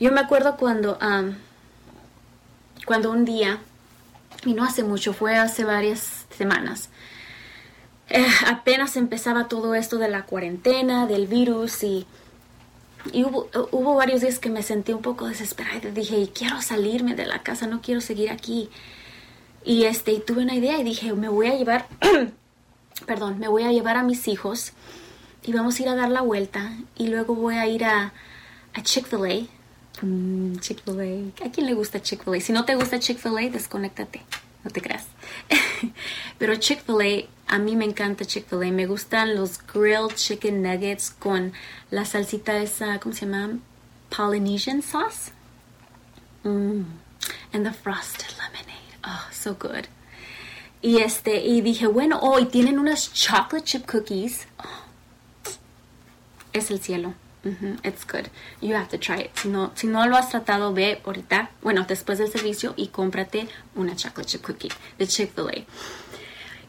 Yo 0.00 0.12
me 0.12 0.20
acuerdo 0.20 0.56
cuando, 0.56 0.98
cuando 2.84 3.10
un 3.10 3.24
día, 3.24 3.60
y 4.44 4.54
no 4.54 4.64
hace 4.64 4.82
mucho, 4.82 5.12
fue 5.12 5.36
hace 5.36 5.64
varias 5.64 6.26
semanas, 6.36 6.88
eh, 8.10 8.26
apenas 8.46 8.96
empezaba 8.96 9.48
todo 9.48 9.74
esto 9.74 9.98
de 9.98 10.08
la 10.08 10.24
cuarentena, 10.24 11.06
del 11.06 11.26
virus 11.26 11.82
y 11.84 12.06
y 13.12 13.24
hubo, 13.24 13.48
hubo, 13.70 13.94
varios 13.94 14.20
días 14.20 14.38
que 14.38 14.48
me 14.48 14.62
sentí 14.62 14.92
un 14.92 15.02
poco 15.02 15.26
desesperada 15.26 15.88
y 15.88 15.90
dije, 15.90 16.30
quiero 16.34 16.62
salirme 16.62 17.14
de 17.14 17.26
la 17.26 17.42
casa, 17.42 17.66
no 17.66 17.82
quiero 17.82 18.00
seguir 18.00 18.30
aquí. 18.30 18.70
Y 19.64 19.84
este, 19.84 20.12
y 20.12 20.20
tuve 20.20 20.42
una 20.42 20.54
idea 20.54 20.78
y 20.78 20.84
dije, 20.84 21.12
me 21.12 21.28
voy 21.28 21.48
a 21.48 21.56
llevar, 21.56 21.86
perdón, 23.06 23.38
me 23.38 23.48
voy 23.48 23.64
a 23.64 23.72
llevar 23.72 23.96
a 23.96 24.02
mis 24.02 24.28
hijos 24.28 24.72
y 25.42 25.52
vamos 25.52 25.78
a 25.78 25.82
ir 25.82 25.88
a 25.88 25.94
dar 25.94 26.10
la 26.10 26.22
vuelta 26.22 26.72
y 26.96 27.08
luego 27.08 27.34
voy 27.34 27.56
a 27.56 27.66
ir 27.66 27.84
a, 27.84 28.12
a 28.72 28.82
Chick-fil-A. 28.82 29.46
Mm, 30.02 30.58
Chick-fil-A. 30.58 31.46
¿A 31.46 31.50
quién 31.50 31.66
le 31.66 31.74
gusta 31.74 32.00
Chick-fil-A? 32.00 32.40
Si 32.40 32.52
no 32.52 32.64
te 32.64 32.74
gusta 32.74 32.98
Chick-fil-A, 32.98 33.50
desconéctate. 33.50 34.22
No 34.64 34.70
te 34.70 34.80
creas. 34.80 35.06
Pero 36.38 36.56
Chick-fil-A 36.56 37.28
a 37.48 37.58
mí 37.58 37.76
me 37.76 37.84
encanta 37.84 38.24
Chick-fil-A. 38.24 38.70
Me 38.72 38.86
gustan 38.86 39.34
los 39.34 39.58
grilled 39.58 40.14
chicken 40.16 40.62
nuggets 40.62 41.10
con 41.10 41.52
la 41.90 42.04
salsita 42.04 42.56
esa, 42.58 42.98
¿cómo 42.98 43.14
se 43.14 43.26
llama? 43.26 43.58
Polynesian 44.10 44.82
sauce. 44.82 45.32
Mm. 46.42 46.84
And 47.52 47.64
the 47.64 47.72
frosted 47.72 48.32
lemonade. 48.38 48.96
Oh, 49.04 49.28
so 49.32 49.54
good. 49.54 49.86
Y 50.82 50.98
este, 50.98 51.44
y 51.44 51.62
dije, 51.62 51.86
bueno, 51.86 52.18
oh, 52.20 52.38
y 52.38 52.46
tienen 52.46 52.78
unas 52.78 53.12
chocolate 53.12 53.64
chip 53.64 53.86
cookies. 53.86 54.46
Oh, 54.58 54.84
es 56.52 56.70
el 56.70 56.80
cielo. 56.80 57.14
it's 57.84 58.04
good. 58.04 58.30
You 58.60 58.74
have 58.74 58.88
to 58.88 58.98
try 58.98 59.20
it. 59.20 59.36
Si 59.36 59.48
no, 59.48 59.72
si 59.74 59.86
no 59.86 60.06
lo 60.06 60.16
has 60.16 60.30
tratado, 60.30 60.72
ve 60.72 61.00
ahorita, 61.04 61.50
bueno, 61.62 61.84
después 61.86 62.18
del 62.18 62.30
servicio 62.30 62.74
y 62.76 62.88
cómprate 62.88 63.48
una 63.74 63.94
chocolate 63.96 64.30
chip 64.30 64.42
cookie 64.42 64.70
de 64.98 65.06
Chick-fil-A. 65.06 65.64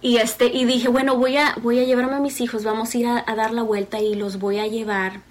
Y, 0.06 0.18
este, 0.18 0.56
y 0.56 0.66
dije, 0.66 0.88
bueno, 0.88 1.18
voy 1.18 1.38
a, 1.38 1.56
voy 1.64 1.80
a 1.80 1.84
llevarme 1.84 2.14
a 2.14 2.20
mis 2.20 2.40
hijos, 2.40 2.64
vamos 2.64 2.94
a 2.94 2.98
ir 3.00 3.08
a, 3.08 3.24
dar 3.24 3.52
la 3.52 3.64
vuelta 3.64 4.00
y 4.00 4.14
los 4.14 4.38
voy 4.38 4.60
a 4.60 4.68
llevar 4.68 5.22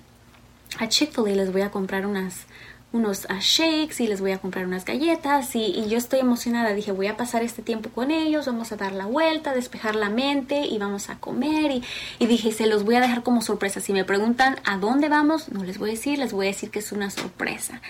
a 0.80 0.88
Chick-fil-A, 0.88 1.36
les 1.36 1.52
voy 1.52 1.62
a 1.62 1.70
comprar 1.70 2.06
unas, 2.06 2.46
unos 2.90 3.24
uh, 3.30 3.38
shakes 3.38 4.02
y 4.02 4.08
les 4.08 4.20
voy 4.20 4.32
a 4.32 4.38
comprar 4.38 4.66
unas 4.66 4.84
galletas 4.84 5.54
y, 5.54 5.86
yo 5.88 5.96
estoy 5.96 6.18
emocionada. 6.18 6.74
Dije, 6.74 6.90
voy 6.90 7.06
a 7.06 7.16
pasar 7.16 7.44
este 7.44 7.62
tiempo 7.62 7.90
con 7.90 8.10
ellos, 8.10 8.46
vamos 8.46 8.72
a 8.72 8.76
dar 8.76 8.90
la 8.90 9.06
vuelta, 9.06 9.54
despejar 9.54 9.94
la 9.94 10.10
mente 10.10 10.66
y 10.66 10.76
vamos 10.78 11.08
a 11.08 11.20
comer. 11.20 11.70
Y, 11.70 11.84
y, 12.18 12.26
dije, 12.26 12.50
se 12.50 12.66
los 12.66 12.82
voy 12.82 12.96
a 12.96 13.00
dejar 13.00 13.22
como 13.22 13.42
sorpresa. 13.42 13.80
Si 13.80 13.92
me 13.92 14.04
preguntan 14.04 14.56
a 14.64 14.76
dónde 14.78 15.08
vamos, 15.08 15.50
no 15.50 15.62
les 15.62 15.78
voy 15.78 15.90
a 15.90 15.92
decir, 15.92 16.18
les 16.18 16.32
voy 16.32 16.46
a 16.46 16.50
decir 16.50 16.72
que 16.72 16.80
es 16.80 16.90
una 16.90 17.12
sorpresa. 17.12 17.80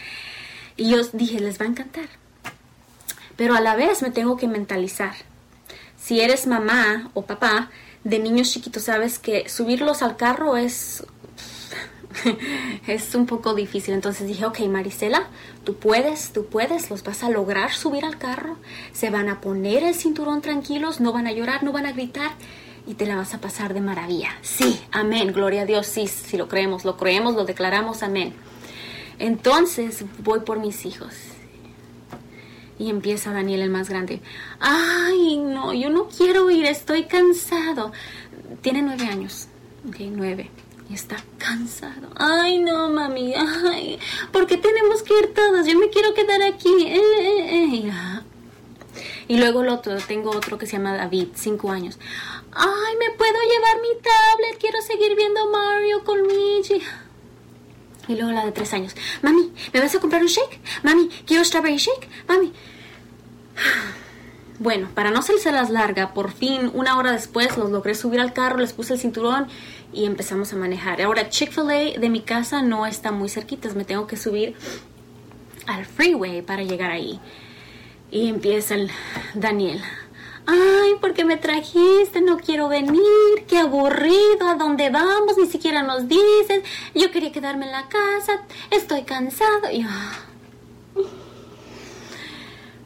Y 0.77 0.91
yo 0.91 1.03
dije, 1.15 1.41
les 1.41 1.59
va 1.59 1.65
a 1.65 1.69
encantar. 1.69 2.11
Pero 3.37 3.55
a 3.55 3.63
la 3.63 3.75
vez 3.75 4.03
me 4.03 4.11
tengo 4.11 4.37
que 4.37 4.49
mentalizar 4.49 5.15
si 6.05 6.21
eres 6.21 6.47
mamá 6.47 7.11
o 7.15 7.23
papá 7.23 7.71
de 8.05 8.19
niños 8.19 8.53
chiquitos, 8.53 8.83
sabes 8.83 9.19
que 9.19 9.49
subirlos 9.49 10.03
al 10.03 10.19
carro 10.19 10.59
es 10.59 11.03
es 12.87 13.15
un 13.15 13.25
poco 13.25 13.55
difícil. 13.55 13.95
Entonces 13.95 14.27
dije, 14.27 14.45
ok, 14.45 14.61
Marisela, 14.69 15.29
tú 15.65 15.77
puedes, 15.77 16.31
tú 16.35 16.45
puedes, 16.45 16.91
los 16.91 17.03
vas 17.05 17.25
a 17.25 17.31
lograr 17.31 17.73
subir 17.73 18.05
al 18.05 18.19
carro, 18.19 18.59
se 18.93 19.09
van 19.09 19.31
a 19.31 19.41
poner 19.41 19.83
el 19.83 19.95
cinturón 19.95 20.43
tranquilos, 20.43 21.01
no 21.01 21.11
van 21.11 21.27
a 21.27 21.33
llorar, 21.33 21.65
no 21.65 21.73
van 21.73 21.87
a 21.87 21.93
gritar 21.93 22.33
y 22.87 22.95
te 22.95 23.07
la 23.07 23.17
vas 23.17 23.33
a 23.33 23.41
pasar 23.41 23.73
de 23.73 23.81
maravilla. 23.81 24.29
Sí, 24.43 24.79
amén, 24.93 25.33
gloria 25.33 25.63
a 25.63 25.67
Dios, 25.67 25.87
sí, 25.87 26.07
si 26.07 26.37
lo 26.37 26.49
creemos, 26.49 26.85
lo 26.85 26.99
creemos, 26.99 27.35
lo 27.35 27.47
declaramos, 27.47 28.03
amén. 28.03 28.35
Entonces 29.19 30.05
voy 30.19 30.41
por 30.41 30.59
mis 30.59 30.85
hijos 30.85 31.34
y 32.79 32.91
empieza 32.91 33.33
Daniel 33.33 33.63
el 33.63 33.71
más 33.71 33.89
grande. 33.89 34.21
Ay, 34.61 35.39
no, 35.39 35.73
yo 35.73 35.91
no 35.91 36.09
quiero 36.09 36.51
ir, 36.51 36.67
estoy 36.67 37.05
cansado. 37.05 37.93
Tiene 38.63 38.83
nueve 38.83 39.05
años, 39.07 39.49
ok, 39.89 39.97
nueve. 40.11 40.51
Y 40.91 40.95
está 40.95 41.17
cansado. 41.39 42.09
Ay, 42.17 42.59
no, 42.59 42.91
mami, 42.91 43.35
ay, 43.35 43.99
¿por 44.33 44.47
qué 44.47 44.59
tenemos 44.59 45.03
que 45.03 45.19
ir 45.19 45.35
todos? 45.35 45.67
Yo 45.67 45.79
me 45.79 45.89
quiero 45.89 46.13
quedar 46.13 46.43
aquí. 46.43 46.75
Eh, 46.87 47.01
eh, 47.21 47.87
eh. 47.87 47.93
Y 49.27 49.39
luego 49.39 49.63
el 49.63 49.71
otro, 49.71 49.97
tengo 50.07 50.31
otro 50.31 50.59
que 50.59 50.67
se 50.67 50.77
llama 50.77 50.95
David, 50.95 51.29
cinco 51.35 51.71
años. 51.71 51.99
Ay, 52.53 52.97
¿me 52.99 53.17
puedo 53.17 53.33
llevar 53.33 53.81
mi 53.81 53.89
tablet? 54.03 54.59
Quiero 54.61 54.83
seguir 54.83 55.17
viendo 55.17 55.51
Mario 55.51 56.05
con 56.05 56.19
Luigi. 56.19 56.83
Y 58.09 58.15
luego 58.17 58.33
la 58.33 58.45
de 58.45 58.53
tres 58.53 58.73
años. 58.73 58.95
Mami, 59.23 59.53
¿me 59.73 59.81
vas 59.81 59.95
a 59.95 60.01
comprar 60.01 60.23
un 60.23 60.29
shake? 60.29 60.61
Mami, 60.83 61.09
quiero 61.27 61.45
strawberry 61.45 61.77
shake. 61.77 62.09
Mami. 62.29 62.53
Bueno, 64.61 64.89
para 64.95 65.11
no 65.11 65.19
hacerse 65.19 65.51
las 65.51 65.69
larga, 65.69 66.15
por 66.15 66.31
fin, 66.31 66.71
una 66.75 66.97
hora 66.97 67.11
después, 67.11 67.57
los 67.57 67.71
logré 67.71 67.97
subir 67.97 68.21
al 68.21 68.33
carro, 68.33 68.59
les 68.59 68.73
puse 68.73 68.95
el 68.95 69.01
cinturón 69.01 69.49
y 69.93 70.05
empezamos 70.05 70.53
a 70.53 70.57
manejar. 70.57 71.03
Ahora, 71.03 71.29
Chick-fil-A 71.29 71.99
de 71.99 72.09
mi 72.09 72.21
casa 72.21 72.63
no 72.63 72.87
está 72.87 73.11
muy 73.11 73.29
cerquita, 73.29 73.69
me 73.75 73.85
tengo 73.85 74.07
que 74.07 74.17
subir 74.17 74.55
al 75.67 75.85
freeway 75.85 76.43
para 76.43 76.63
llegar 76.63 76.93
ahí. 76.93 77.21
Y 78.13 78.29
empieza 78.29 78.77
el 78.77 78.91
Daniel. 79.35 79.83
Ay, 80.47 80.95
¿por 81.01 81.15
qué 81.15 81.25
me 81.25 81.37
trajiste? 81.37 82.21
No 82.21 82.37
quiero 82.39 82.69
venir. 82.69 83.01
Qué 83.49 83.59
aburrido. 83.59 84.49
¿A 84.49 84.55
dónde 84.55 84.91
vamos? 84.91 85.39
Ni 85.39 85.47
siquiera 85.47 85.83
nos 85.83 86.09
dices. 86.09 86.63
Yo 86.95 87.11
quería 87.11 87.33
quedarme 87.33 87.67
en 87.67 87.73
la 87.73 87.89
casa. 87.89 88.43
Estoy 88.71 89.03
cansado. 89.03 89.71
Y, 89.73 89.87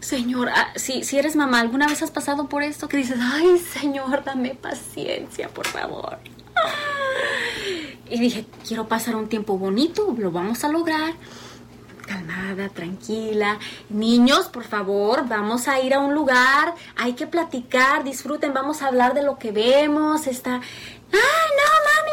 Señor, 0.00 0.48
ah, 0.48 0.72
si, 0.76 1.04
si 1.04 1.18
eres 1.18 1.36
mamá, 1.36 1.60
¿alguna 1.60 1.86
vez 1.86 2.02
has 2.02 2.10
pasado 2.10 2.48
por 2.48 2.62
esto? 2.62 2.88
Que 2.88 2.96
dices, 2.96 3.18
ay, 3.20 3.58
Señor, 3.58 4.24
dame 4.24 4.54
paciencia, 4.54 5.48
por 5.48 5.66
favor. 5.66 6.18
Y 8.08 8.18
dije, 8.18 8.46
quiero 8.66 8.88
pasar 8.88 9.16
un 9.16 9.28
tiempo 9.28 9.58
bonito, 9.58 10.14
lo 10.16 10.30
vamos 10.30 10.64
a 10.64 10.68
lograr. 10.68 11.12
Calmada, 12.08 12.70
tranquila. 12.70 13.58
Niños, 13.90 14.48
por 14.48 14.64
favor, 14.64 15.28
vamos 15.28 15.68
a 15.68 15.78
ir 15.80 15.92
a 15.92 16.00
un 16.00 16.14
lugar, 16.14 16.74
hay 16.96 17.12
que 17.12 17.26
platicar, 17.26 18.02
disfruten, 18.02 18.54
vamos 18.54 18.80
a 18.80 18.86
hablar 18.86 19.12
de 19.12 19.22
lo 19.22 19.38
que 19.38 19.52
vemos. 19.52 20.26
Está, 20.26 20.54
ay, 20.54 20.60
no, 21.12 21.68
mami. 21.84 22.08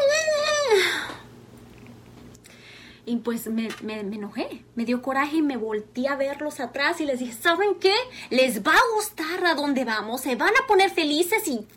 Y 3.08 3.18
pues 3.18 3.48
me, 3.48 3.70
enojé, 3.84 4.66
me 4.74 4.84
dio 4.84 5.02
coraje 5.04 5.38
y 5.38 5.42
me 5.44 5.58
volteé 5.58 6.08
a 6.08 6.16
verlos 6.16 6.60
atrás 6.60 7.00
y 7.00 7.06
les 7.06 7.20
dije, 7.20 7.34
¿saben 7.34 7.76
qué? 7.76 7.94
Les 8.32 8.64
va 8.64 8.74
a 8.74 8.96
gustar 8.96 9.46
a 9.46 9.54
dónde 9.54 9.86
vamos, 9.86 10.22
se 10.22 10.36
van 10.36 10.54
a 10.62 10.68
poner 10.68 10.90
felices 10.90 11.48
y... 11.48 11.68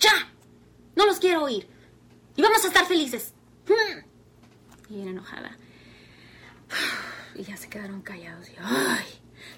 ¡Ya! 0.00 0.32
No 0.96 1.06
los 1.06 1.20
quiero 1.20 1.44
oír. 1.44 1.68
Y 2.34 2.42
vamos 2.42 2.64
a 2.64 2.66
estar 2.66 2.86
felices. 2.86 3.32
Y 4.88 4.94
bien 4.96 5.08
enojada. 5.08 5.56
Y 7.40 7.44
ya 7.44 7.56
se 7.56 7.70
quedaron 7.70 8.02
callados. 8.02 8.50
Y, 8.50 8.52
ay, 8.60 9.06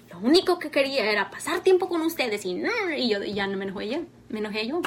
lo 0.09 0.19
único 0.19 0.57
que 0.57 0.71
quería 0.71 1.11
era 1.11 1.29
pasar 1.29 1.61
tiempo 1.61 1.89
con 1.89 2.01
ustedes 2.01 2.45
y, 2.45 2.63
y 2.97 3.09
yo 3.09 3.21
ya 3.23 3.45
no 3.45 3.57
me 3.57 3.65
enojé 3.65 3.89
yo. 3.89 4.01
Me 4.29 4.39
enojé 4.39 4.67
yo. 4.67 4.81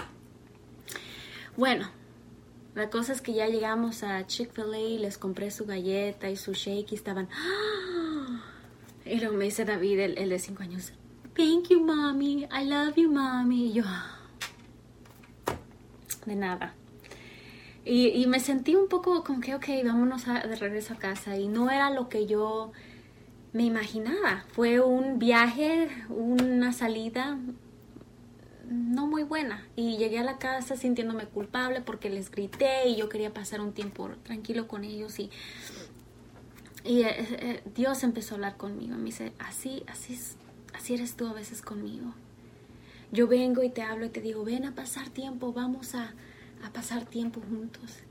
Bueno, 1.59 1.91
la 2.75 2.89
cosa 2.89 3.13
es 3.13 3.21
que 3.21 3.35
ya 3.35 3.49
llegamos 3.49 4.03
a 4.03 4.27
Chick-fil-A 4.27 4.79
y 4.79 4.99
les 4.99 5.19
compré 5.19 5.51
su 5.51 5.67
galleta 5.67 6.31
y 6.31 6.37
su 6.37 6.55
shake 6.55 6.93
y 6.93 6.95
estaban... 6.95 7.29
¡Ah! 7.33 8.43
Y 9.05 9.21
luego 9.21 9.37
me 9.37 9.45
dice 9.45 9.65
David, 9.65 10.01
el, 10.01 10.29
de 10.29 10.39
cinco 10.39 10.63
años, 10.63 10.93
Thank 11.35 11.69
you, 11.69 11.85
mommy. 11.85 12.47
I 12.51 12.65
love 12.65 12.97
you, 12.97 13.13
mommy. 13.13 13.67
Y 13.67 13.73
yo... 13.75 13.85
De 16.25 16.35
nada. 16.35 16.75
Y, 17.85 18.27
me 18.27 18.41
sentí 18.41 18.75
un 18.75 18.89
poco 18.89 19.23
como 19.23 19.41
que, 19.41 19.55
ok, 19.55 19.67
vámonos 19.85 20.27
de 20.27 20.57
regreso 20.57 20.95
a 20.95 20.99
casa. 20.99 21.37
Y 21.37 21.47
no 21.47 21.71
era 21.71 21.91
lo 21.91 22.09
que 22.09 22.27
yo 22.27 22.73
me 23.57 23.65
imaginaba. 23.65 24.45
Fue 24.53 24.81
un 24.81 25.19
viaje, 25.19 25.89
una 26.11 26.75
salida 26.75 27.39
no 28.69 29.07
muy 29.07 29.23
buena. 29.23 29.67
Y 29.77 29.97
llegué 29.97 30.19
a 30.19 30.25
la 30.25 30.37
casa 30.37 30.77
sintiéndome 30.77 31.25
culpable 31.25 31.81
porque 31.81 32.11
les 32.11 32.31
grité 32.31 32.87
y 32.87 32.97
yo 32.97 33.09
quería 33.09 33.33
pasar 33.33 33.63
un 33.63 33.73
tiempo 33.73 34.11
tranquilo 34.25 34.69
con 34.69 34.85
ellos 34.85 35.19
y, 35.19 35.31
eh, 36.85 37.07
eh, 37.09 37.63
Dios 37.75 38.05
empezó 38.05 38.35
a 38.35 38.37
hablar 38.37 38.57
conmigo 38.57 38.97
me 38.97 39.07
dice 39.07 39.33
así 39.41 39.83
así 39.89 40.17
así 40.73 40.95
eres 40.95 41.17
tú 41.17 41.27
a 41.27 41.33
veces 41.33 41.63
conmigo. 41.63 42.13
Yo 43.11 43.27
vengo 43.27 43.63
y 43.63 43.71
te 43.71 43.81
hablo 43.81 44.05
y 44.05 44.11
te 44.11 44.21
digo 44.21 44.45
ven 44.45 44.67
a 44.67 44.75
pasar 44.75 45.09
tiempo 45.09 45.55
vamos 45.55 45.95
a, 45.95 46.13
a 46.63 46.73
pasar 46.75 47.07
tiempo 47.07 47.41
juntos 47.41 48.03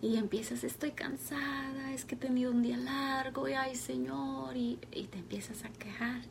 y 0.00 0.16
empiezas 0.16 0.64
estoy 0.64 0.92
cansada 0.92 1.92
es 1.92 2.04
que 2.04 2.14
he 2.14 2.18
tenido 2.18 2.52
un 2.52 2.62
día 2.62 2.76
largo 2.76 3.48
y 3.48 3.54
ay 3.54 3.74
señor 3.74 4.56
y, 4.56 4.78
y 4.92 5.04
te 5.04 5.18
empiezas 5.18 5.64
a 5.64 5.68
quejar 5.70 6.22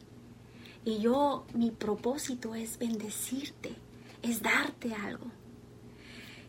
y 0.88 1.00
yo, 1.00 1.46
mi 1.54 1.72
propósito 1.72 2.56
es 2.56 2.78
bendecirte, 2.78 3.76
es 4.22 4.42
darte 4.42 4.94
algo. 4.94 5.26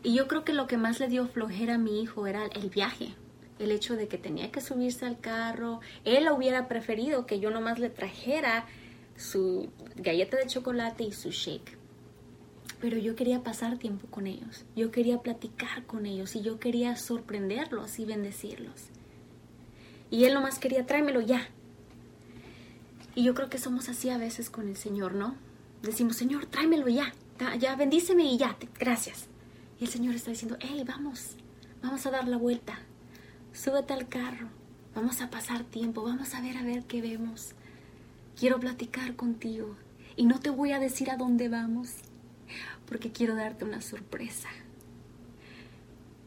Y 0.01 0.15
yo 0.15 0.29
creo 0.29 0.45
que 0.45 0.53
lo 0.53 0.65
que 0.65 0.77
más 0.77 1.01
le 1.01 1.09
dio 1.09 1.27
flojera 1.27 1.75
a 1.75 1.77
mi 1.77 2.01
hijo 2.01 2.25
era 2.25 2.45
el 2.45 2.69
viaje, 2.69 3.15
el 3.59 3.69
hecho 3.71 3.97
de 3.97 4.07
que 4.07 4.17
tenía 4.17 4.49
que 4.49 4.61
subirse 4.61 5.05
al 5.05 5.19
carro. 5.19 5.81
Él 6.05 6.29
hubiera 6.31 6.69
preferido 6.69 7.25
que 7.25 7.41
yo 7.41 7.51
nomás 7.51 7.79
le 7.79 7.89
trajera 7.89 8.65
su 9.17 9.69
galleta 9.97 10.37
de 10.37 10.47
chocolate 10.47 11.03
y 11.03 11.11
su 11.11 11.31
shake. 11.31 11.77
Pero 12.79 12.97
yo 12.97 13.15
quería 13.15 13.43
pasar 13.43 13.77
tiempo 13.77 14.07
con 14.07 14.27
ellos, 14.27 14.65
yo 14.75 14.91
quería 14.91 15.19
platicar 15.19 15.85
con 15.85 16.05
ellos 16.05 16.35
y 16.35 16.41
yo 16.41 16.59
quería 16.59 16.95
sorprenderlos 16.95 17.99
y 17.99 18.05
bendecirlos. 18.05 18.87
Y 20.09 20.23
él 20.23 20.33
nomás 20.33 20.59
quería 20.59 20.85
tráemelo 20.85 21.21
ya, 21.21 21.49
y 23.19 23.23
yo 23.23 23.33
creo 23.33 23.49
que 23.49 23.57
somos 23.57 23.89
así 23.89 24.09
a 24.09 24.17
veces 24.17 24.49
con 24.49 24.69
el 24.69 24.77
Señor, 24.77 25.13
¿no? 25.13 25.35
Decimos, 25.81 26.15
Señor, 26.15 26.45
tráemelo 26.45 26.87
ya, 26.87 27.13
ya 27.59 27.75
bendíceme 27.75 28.23
y 28.23 28.37
ya, 28.37 28.55
gracias. 28.79 29.27
Y 29.77 29.83
el 29.83 29.89
Señor 29.89 30.15
está 30.15 30.31
diciendo, 30.31 30.57
hey, 30.61 30.83
vamos, 30.87 31.35
vamos 31.81 32.05
a 32.05 32.11
dar 32.11 32.27
la 32.27 32.37
vuelta, 32.37 32.79
súbete 33.51 33.93
al 33.93 34.07
carro, 34.07 34.47
vamos 34.95 35.21
a 35.21 35.29
pasar 35.29 35.63
tiempo, 35.63 36.03
vamos 36.03 36.33
a 36.33 36.41
ver 36.41 36.55
a 36.55 36.63
ver 36.63 36.83
qué 36.83 37.01
vemos. 37.01 37.55
Quiero 38.37 38.59
platicar 38.59 39.17
contigo 39.17 39.75
y 40.15 40.25
no 40.25 40.39
te 40.39 40.49
voy 40.49 40.71
a 40.71 40.79
decir 40.79 41.09
a 41.09 41.17
dónde 41.17 41.49
vamos, 41.49 41.95
porque 42.89 43.11
quiero 43.11 43.35
darte 43.35 43.63
una 43.63 43.81
sorpresa. 43.81 44.49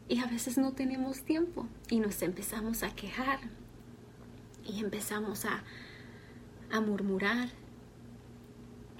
Y 0.08 0.20
a 0.20 0.26
veces 0.26 0.56
no 0.58 0.72
tenemos 0.72 1.22
tiempo 1.22 1.66
y 1.90 1.98
nos 1.98 2.22
empezamos 2.22 2.84
a 2.84 2.94
quejar 2.94 3.40
y 4.64 4.78
empezamos 4.78 5.44
a, 5.44 5.64
a 6.70 6.80
murmurar. 6.80 7.48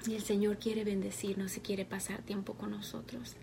Y 0.07 0.16
el 0.16 0.22
Señor 0.22 0.59
quiere 0.59 0.83
bendecirnos 0.83 1.57
y 1.57 1.61
quiere 1.61 1.85
pasar 1.85 2.22
tiempo 2.22 2.55
con 2.55 2.72
nosotros. 2.72 3.37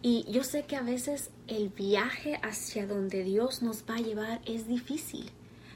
Y 0.00 0.24
yo 0.30 0.42
sé 0.42 0.64
que 0.64 0.76
a 0.76 0.82
veces 0.82 1.30
el 1.48 1.68
viaje 1.68 2.40
hacia 2.42 2.86
donde 2.86 3.24
Dios 3.24 3.60
nos 3.60 3.84
va 3.84 3.96
a 3.96 4.00
llevar 4.00 4.40
es 4.46 4.66
difícil. 4.66 5.30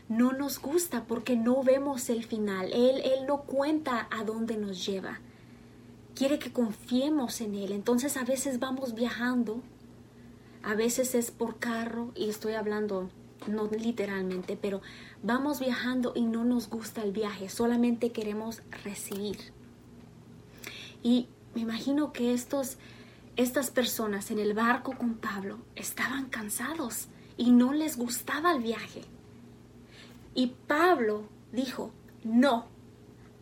No 0.09 0.33
nos 0.33 0.59
gusta 0.59 1.05
porque 1.05 1.37
no 1.37 1.62
vemos 1.62 2.09
el 2.09 2.25
final. 2.25 2.73
Él, 2.73 3.03
él 3.05 3.27
no 3.27 3.43
cuenta 3.43 4.09
a 4.11 4.25
dónde 4.25 4.57
nos 4.57 4.87
lleva. 4.87 5.21
Quiere 6.14 6.38
que 6.38 6.53
confiemos 6.53 7.40
en 7.40 7.55
Él. 7.55 7.72
Entonces 7.72 8.16
a 8.16 8.25
veces 8.25 8.59
vamos 8.59 8.94
viajando. 8.94 9.62
A 10.62 10.75
veces 10.75 11.14
es 11.14 11.31
por 11.31 11.59
carro 11.59 12.12
y 12.14 12.29
estoy 12.29 12.55
hablando 12.55 13.11
no 13.48 13.68
literalmente, 13.68 14.57
pero 14.61 14.81
vamos 15.22 15.61
viajando 15.61 16.12
y 16.14 16.22
no 16.22 16.44
nos 16.44 16.68
gusta 16.68 17.03
el 17.03 17.12
viaje, 17.12 17.48
solamente 17.48 18.12
queremos 18.12 18.62
recibir. 18.85 19.38
Y 21.03 21.29
me 21.55 21.62
imagino 21.62 22.12
que 22.12 22.33
estos, 22.33 22.79
estas 23.37 23.70
personas 23.70 24.31
en 24.31 24.38
el 24.38 24.55
barco 24.55 24.96
con 24.96 25.14
Pablo 25.14 25.59
estaban 25.75 26.27
cansados 26.27 27.09
y 27.37 27.51
no 27.51 27.72
les 27.72 27.96
gustaba 27.96 28.53
el 28.53 28.62
viaje. 28.62 29.03
Y 30.35 30.55
Pablo 30.66 31.25
dijo, 31.53 31.90
no, 32.25 32.66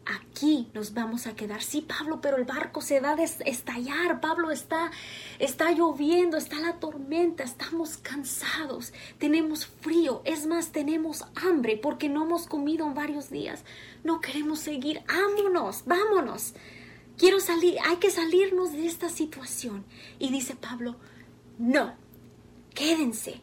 aquí 0.07 0.69
nos 0.75 0.95
vamos 0.95 1.27
a 1.27 1.35
quedar. 1.35 1.63
Sí, 1.63 1.83
Pablo, 1.83 2.21
pero 2.21 2.37
el 2.37 2.45
barco 2.45 2.81
se 2.81 3.01
va 3.01 3.11
a 3.11 3.23
estallar. 3.23 4.21
Pablo 4.21 4.51
está, 4.51 4.91
está 5.39 5.71
lloviendo, 5.73 6.37
está 6.37 6.61
la 6.61 6.79
tormenta, 6.79 7.45
estamos 7.45 7.97
cansados, 7.97 8.93
tenemos 9.19 9.67
frío, 9.67 10.23
es 10.25 10.47
más, 10.47 10.73
tenemos 10.73 11.25
hambre 11.35 11.77
porque 11.77 12.09
no 12.09 12.25
hemos 12.25 12.47
comido 12.47 12.87
en 12.87 12.95
varios 12.95 13.31
días. 13.31 13.65
No 14.05 14.21
queremos 14.21 14.61
seguir. 14.61 15.03
Vámonos, 15.07 15.85
vámonos. 15.85 16.55
Quiero 17.17 17.39
salir, 17.41 17.77
hay 17.85 17.97
que 17.97 18.11
salirnos 18.11 18.73
de 18.73 18.87
esta 18.87 19.11
situación. 19.11 19.85
Y 20.19 20.31
dice 20.31 20.57
Pablo, 20.57 20.97
no, 21.59 21.95
quédense, 22.75 23.43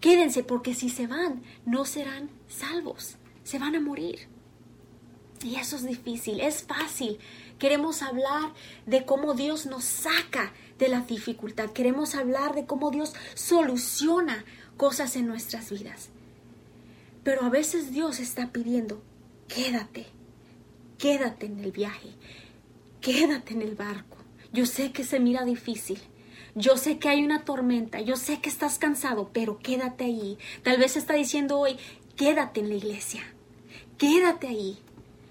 quédense 0.00 0.42
porque 0.42 0.74
si 0.74 0.88
se 0.88 1.06
van, 1.06 1.42
no 1.66 1.84
serán 1.84 2.30
salvos, 2.48 3.16
se 3.42 3.58
van 3.58 3.76
a 3.76 3.80
morir. 3.80 4.33
Y 5.42 5.56
eso 5.56 5.76
es 5.76 5.86
difícil, 5.86 6.40
es 6.40 6.62
fácil. 6.62 7.18
Queremos 7.58 8.02
hablar 8.02 8.52
de 8.86 9.04
cómo 9.04 9.34
Dios 9.34 9.66
nos 9.66 9.84
saca 9.84 10.52
de 10.78 10.88
la 10.88 11.00
dificultad. 11.00 11.70
Queremos 11.70 12.14
hablar 12.14 12.54
de 12.54 12.66
cómo 12.66 12.90
Dios 12.90 13.14
soluciona 13.34 14.44
cosas 14.76 15.16
en 15.16 15.26
nuestras 15.26 15.70
vidas. 15.70 16.10
Pero 17.22 17.42
a 17.44 17.48
veces 17.48 17.90
Dios 17.90 18.20
está 18.20 18.52
pidiendo, 18.52 19.02
quédate, 19.48 20.06
quédate 20.98 21.46
en 21.46 21.60
el 21.60 21.72
viaje, 21.72 22.10
quédate 23.00 23.54
en 23.54 23.62
el 23.62 23.74
barco. 23.74 24.18
Yo 24.52 24.66
sé 24.66 24.92
que 24.92 25.04
se 25.04 25.20
mira 25.20 25.44
difícil. 25.44 25.98
Yo 26.54 26.76
sé 26.76 26.98
que 26.98 27.08
hay 27.08 27.24
una 27.24 27.44
tormenta, 27.44 28.00
yo 28.00 28.16
sé 28.16 28.40
que 28.40 28.48
estás 28.48 28.78
cansado, 28.78 29.30
pero 29.32 29.58
quédate 29.58 30.04
ahí. 30.04 30.38
Tal 30.62 30.78
vez 30.78 30.96
está 30.96 31.14
diciendo 31.14 31.58
hoy, 31.58 31.76
quédate 32.14 32.60
en 32.60 32.68
la 32.68 32.76
iglesia, 32.76 33.24
quédate 33.98 34.46
ahí 34.46 34.78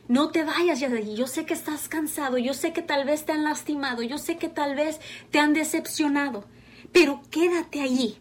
No 0.08 0.30
te 0.30 0.44
vayas 0.44 0.80
ya 0.80 0.90
de 0.90 0.98
allí. 0.98 1.16
Yo 1.16 1.28
sé 1.28 1.46
que 1.46 1.54
estás 1.54 1.88
cansado, 1.88 2.38
yo 2.38 2.54
sé 2.54 2.74
que 2.74 2.82
tal 2.82 3.06
vez 3.06 3.26
te 3.26 3.32
han 3.32 3.44
lastimado, 3.44 4.04
yo 4.04 4.18
sé 4.18 4.38
que 4.38 4.50
tal 4.50 4.76
vez 4.76 5.00
te 5.32 5.40
han 5.40 5.54
decepcionado, 5.54 6.46
pero 6.92 7.22
quédate 7.32 7.82
allí. 7.82 8.18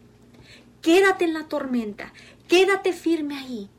Quédate 0.81 1.25
en 1.25 1.33
la 1.33 1.47
tormenta, 1.47 2.11
quédate 2.47 2.91
firme 2.91 3.37
ahí. 3.37 3.69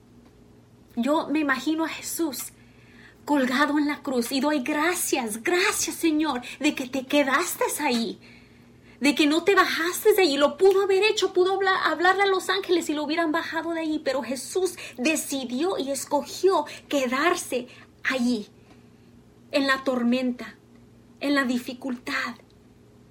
Yo 0.96 1.28
me 1.28 1.40
imagino 1.40 1.84
a 1.84 1.88
Jesús 1.88 2.52
colgado 3.24 3.78
en 3.78 3.86
la 3.86 4.02
cruz 4.02 4.32
y 4.32 4.40
doy 4.40 4.60
gracias, 4.60 5.42
gracias 5.42 5.96
Señor, 5.96 6.42
de 6.60 6.74
que 6.74 6.86
te 6.86 7.06
quedaste 7.06 7.64
ahí, 7.80 8.18
de 9.00 9.14
que 9.14 9.26
no 9.26 9.44
te 9.44 9.54
bajaste 9.54 10.14
de 10.14 10.22
ahí. 10.22 10.36
Lo 10.36 10.56
pudo 10.56 10.82
haber 10.82 11.02
hecho, 11.04 11.32
pudo 11.32 11.58
hablarle 11.84 12.22
a 12.22 12.26
los 12.26 12.48
ángeles 12.48 12.88
y 12.88 12.94
lo 12.94 13.04
hubieran 13.04 13.32
bajado 13.32 13.72
de 13.72 13.80
ahí, 13.80 14.00
pero 14.04 14.22
Jesús 14.22 14.76
decidió 14.96 15.76
y 15.78 15.90
escogió 15.90 16.64
quedarse 16.88 17.68
allí, 18.04 18.48
en 19.50 19.66
la 19.66 19.84
tormenta, 19.84 20.56
en 21.20 21.34
la 21.34 21.44
dificultad, 21.44 22.36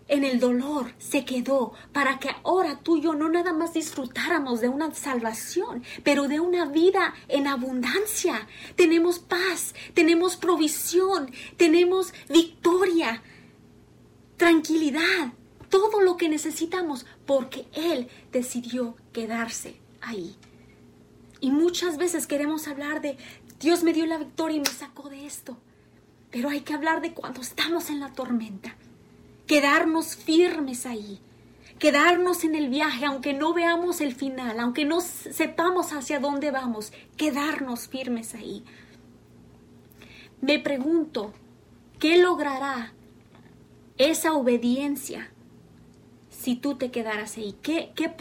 en 0.08 0.24
el 0.26 0.40
dolor 0.40 0.94
se 0.98 1.26
quedó 1.26 1.74
para 1.92 2.20
que 2.20 2.30
ahora 2.44 2.80
tú 2.80 2.98
y 2.98 3.02
yo 3.02 3.14
no 3.16 3.30
nada 3.30 3.54
más 3.54 3.74
disfrutáramos 3.74 4.62
de 4.62 4.70
una 4.70 4.94
salvación, 4.94 5.84
pero 6.04 6.28
de 6.28 6.40
una 6.40 6.66
vida 6.66 7.14
en 7.30 7.48
abundancia. 7.48 8.48
Tenemos 8.76 9.20
paz, 9.20 9.74
tenemos 9.94 10.36
provisión, 10.36 11.32
tenemos 11.58 12.14
victoria, 12.30 13.24
tranquilidad, 14.38 15.34
todo 15.70 16.02
lo 16.02 16.18
que 16.18 16.30
necesitamos 16.30 17.06
porque 17.26 17.66
Él 17.74 18.10
decidió 18.32 18.96
quedarse 19.14 19.80
ahí. 20.02 20.36
Y 21.40 21.52
muchas 21.52 21.98
veces 21.98 22.28
queremos 22.28 22.68
hablar 22.68 23.02
de 23.02 23.18
Dios 23.64 23.82
me 23.82 23.94
dio 23.94 24.06
la 24.06 24.18
victoria 24.18 24.58
y 24.58 24.60
me 24.60 24.66
sacó 24.66 25.08
de 25.08 25.26
esto. 25.26 25.58
Pero 26.32 26.50
hay 26.50 26.62
que 26.62 26.74
hablar 26.74 27.00
de 27.00 27.14
cuando 27.14 27.40
estamos 27.40 27.90
en 27.90 28.02
la 28.02 28.12
tormenta 28.12 28.76
quedarnos 29.48 30.18
firmes 30.18 30.86
ahí, 30.86 31.20
quedarnos 31.80 32.44
en 32.44 32.56
el 32.56 32.68
viaje, 32.68 33.06
aunque 33.06 33.34
no 33.34 33.54
veamos 33.54 34.02
el 34.02 34.16
final, 34.16 34.60
aunque 34.60 34.84
no 34.84 35.00
sepamos 35.00 35.94
hacia 35.94 36.20
dónde 36.20 36.52
vamos, 36.52 36.92
quedarnos 37.16 37.88
firmes 37.88 38.36
ahí. 38.36 38.66
Me 40.42 40.60
pregunto, 40.60 41.32
¿qué 42.00 42.18
logrará 42.18 42.94
esa 43.98 44.34
obediencia 44.34 45.32
si 46.30 46.56
tú 46.56 46.76
te 46.76 46.92
quedaras 46.92 47.38
ahí? 47.38 47.56
¿Qué, 47.62 47.94
qué, 47.96 48.14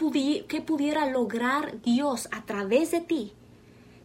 qué 0.47 0.61
pudiera 0.61 1.09
lograr 1.09 1.81
Dios 1.81 2.29
a 2.31 2.45
través 2.45 2.91
de 2.91 3.01
ti 3.01 3.33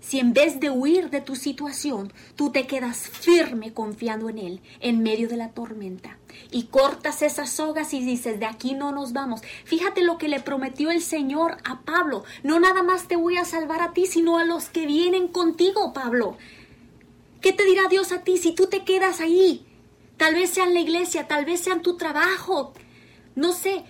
si 0.00 0.18
en 0.18 0.32
vez 0.32 0.60
de 0.60 0.70
huir 0.70 1.10
de 1.10 1.20
tu 1.20 1.36
situación, 1.36 2.12
tú 2.36 2.50
te 2.50 2.66
quedas 2.66 3.08
firme 3.08 3.72
confiando 3.74 4.28
en 4.28 4.38
Él 4.38 4.60
en 4.80 5.02
medio 5.02 5.28
de 5.28 5.36
la 5.36 5.50
tormenta 5.50 6.18
y 6.50 6.64
cortas 6.64 7.22
esas 7.22 7.50
sogas 7.50 7.92
y 7.94 8.00
dices, 8.00 8.38
de 8.38 8.46
aquí 8.46 8.74
no 8.74 8.92
nos 8.92 9.12
vamos. 9.12 9.42
Fíjate 9.64 10.02
lo 10.02 10.18
que 10.18 10.28
le 10.28 10.40
prometió 10.40 10.90
el 10.90 11.02
Señor 11.02 11.58
a 11.64 11.82
Pablo. 11.82 12.24
No 12.42 12.60
nada 12.60 12.82
más 12.82 13.08
te 13.08 13.16
voy 13.16 13.36
a 13.36 13.44
salvar 13.44 13.82
a 13.82 13.92
ti, 13.92 14.06
sino 14.06 14.38
a 14.38 14.44
los 14.44 14.66
que 14.66 14.86
vienen 14.86 15.28
contigo, 15.28 15.92
Pablo. 15.92 16.36
¿Qué 17.40 17.52
te 17.52 17.64
dirá 17.64 17.88
Dios 17.88 18.12
a 18.12 18.22
ti 18.22 18.36
si 18.36 18.52
tú 18.52 18.66
te 18.66 18.84
quedas 18.84 19.20
ahí? 19.20 19.66
Tal 20.16 20.34
vez 20.34 20.50
sea 20.50 20.64
en 20.64 20.74
la 20.74 20.80
iglesia, 20.80 21.28
tal 21.28 21.44
vez 21.44 21.60
sea 21.60 21.74
en 21.74 21.82
tu 21.82 21.96
trabajo. 21.96 22.72
No 23.34 23.52
sé, 23.52 23.84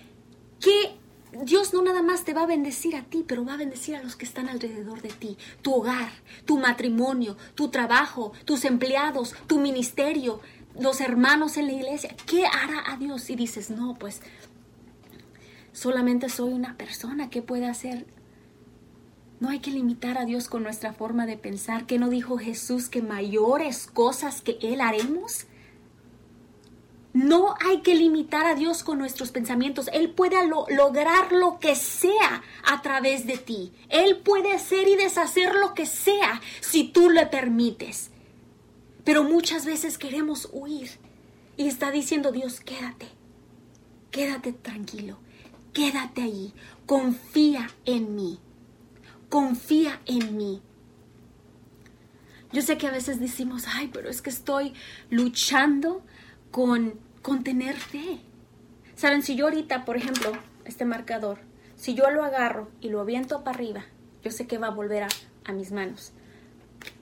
¿qué 0.59 0.98
Dios 1.31 1.73
no 1.73 1.83
nada 1.83 2.01
más 2.01 2.23
te 2.23 2.33
va 2.33 2.43
a 2.43 2.47
bendecir 2.47 2.95
a 2.95 3.03
ti, 3.03 3.23
pero 3.27 3.45
va 3.45 3.53
a 3.53 3.57
bendecir 3.57 3.95
a 3.95 4.03
los 4.03 4.15
que 4.15 4.25
están 4.25 4.49
alrededor 4.49 5.01
de 5.01 5.09
ti. 5.09 5.37
Tu 5.61 5.73
hogar, 5.73 6.11
tu 6.45 6.57
matrimonio, 6.57 7.37
tu 7.53 7.69
trabajo, 7.69 8.33
tus 8.45 8.65
empleados, 8.65 9.35
tu 9.45 9.59
ministerio, 9.59 10.41
los 10.79 11.01
hermanos 11.01 11.57
en 11.57 11.67
la 11.67 11.73
iglesia. 11.73 12.15
¿Qué 12.25 12.45
hará 12.45 12.91
a 12.91 12.97
Dios? 12.97 13.29
Y 13.29 13.35
dices, 13.35 13.69
no, 13.69 13.95
pues 13.99 14.21
solamente 15.71 16.29
soy 16.29 16.53
una 16.53 16.77
persona. 16.77 17.29
¿Qué 17.29 17.43
puede 17.43 17.67
hacer? 17.67 18.07
No 19.39 19.49
hay 19.49 19.59
que 19.59 19.71
limitar 19.71 20.17
a 20.17 20.25
Dios 20.25 20.49
con 20.49 20.63
nuestra 20.63 20.93
forma 20.93 21.27
de 21.27 21.37
pensar. 21.37 21.85
¿Qué 21.85 21.99
no 21.99 22.09
dijo 22.09 22.37
Jesús 22.37 22.89
que 22.89 23.03
mayores 23.03 23.85
cosas 23.85 24.41
que 24.41 24.57
Él 24.61 24.81
haremos? 24.81 25.45
No 27.11 27.55
hay 27.59 27.81
que 27.81 27.95
limitar 27.95 28.45
a 28.45 28.53
Dios 28.53 28.83
con 28.83 28.99
nuestros 28.99 29.31
pensamientos. 29.31 29.89
Él 29.93 30.11
puede 30.11 30.35
lograr 30.45 31.31
lo 31.31 31.59
que 31.59 31.75
sea 31.75 32.43
a 32.63 32.81
través 32.81 33.25
de 33.25 33.37
ti. 33.37 33.73
Él 33.89 34.17
puede 34.17 34.53
hacer 34.53 34.87
y 34.87 34.95
deshacer 34.95 35.55
lo 35.55 35.73
que 35.73 35.87
sea 35.87 36.39
si 36.61 36.83
tú 36.89 37.09
le 37.09 37.25
permites. 37.25 38.11
Pero 39.03 39.23
muchas 39.23 39.65
veces 39.65 39.97
queremos 39.97 40.49
huir. 40.51 40.91
Y 41.57 41.67
está 41.67 41.89
diciendo 41.89 42.31
Dios, 42.31 42.59
quédate. 42.59 43.07
Quédate 44.11 44.53
tranquilo. 44.53 45.17
Quédate 45.73 46.21
ahí. 46.21 46.53
Confía 46.85 47.71
en 47.85 48.15
mí. 48.15 48.39
Confía 49.29 49.99
en 50.05 50.37
mí. 50.37 50.61
Yo 52.51 52.61
sé 52.61 52.77
que 52.77 52.87
a 52.87 52.91
veces 52.91 53.19
decimos, 53.19 53.65
ay, 53.67 53.89
pero 53.93 54.09
es 54.09 54.21
que 54.21 54.29
estoy 54.29 54.73
luchando 55.09 56.03
con, 56.51 56.93
con 57.21 57.43
tener 57.43 57.75
fe. 57.75 58.19
Saben, 58.95 59.23
si 59.23 59.35
yo 59.35 59.45
ahorita, 59.45 59.85
por 59.85 59.97
ejemplo, 59.97 60.31
este 60.65 60.85
marcador, 60.85 61.39
si 61.75 61.95
yo 61.95 62.09
lo 62.09 62.23
agarro 62.23 62.69
y 62.81 62.89
lo 62.89 62.99
aviento 62.99 63.43
para 63.43 63.55
arriba, 63.55 63.85
yo 64.23 64.31
sé 64.31 64.47
que 64.47 64.57
va 64.57 64.67
a 64.67 64.71
volver 64.71 65.03
a, 65.03 65.53
mis 65.53 65.71
manos, 65.71 66.11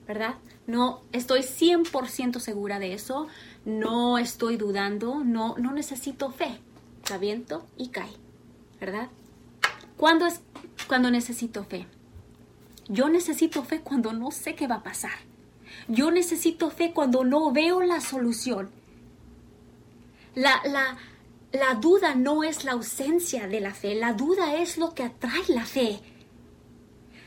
¿verdad? 0.06 0.36
No 0.66 1.02
estoy 1.12 1.40
100% 1.40 2.38
segura 2.38 2.78
de 2.78 2.94
eso, 2.94 3.26
no 3.66 4.16
estoy 4.16 4.56
dudando, 4.56 5.22
no, 5.22 5.56
no 5.58 5.72
necesito 5.72 6.30
fe. 6.30 6.60
Lo 7.10 7.16
aviento 7.16 7.66
y 7.76 7.88
cae, 7.88 8.12
¿verdad? 8.80 9.08
¿Cuándo 9.98 10.26
es 10.26 10.40
cuando 10.86 11.10
necesito 11.10 11.64
fe? 11.64 11.86
Yo 12.88 13.10
necesito 13.10 13.62
fe 13.64 13.80
cuando 13.80 14.14
no 14.14 14.30
sé 14.30 14.54
qué 14.54 14.66
va 14.66 14.76
a 14.76 14.82
pasar. 14.82 15.12
Yo 15.88 16.10
necesito 16.10 16.70
fe 16.70 16.92
cuando 16.94 17.24
no 17.24 17.52
veo 17.52 17.82
la 17.82 18.00
solución. 18.00 18.70
La, 20.38 20.62
la, 20.66 20.96
la 21.50 21.74
duda 21.74 22.14
no 22.14 22.44
es 22.44 22.64
la 22.64 22.72
ausencia 22.72 23.48
de 23.48 23.58
la 23.58 23.74
fe, 23.74 23.96
la 23.96 24.12
duda 24.12 24.54
es 24.54 24.78
lo 24.78 24.94
que 24.94 25.02
atrae 25.02 25.42
la 25.48 25.64
fe. 25.64 25.98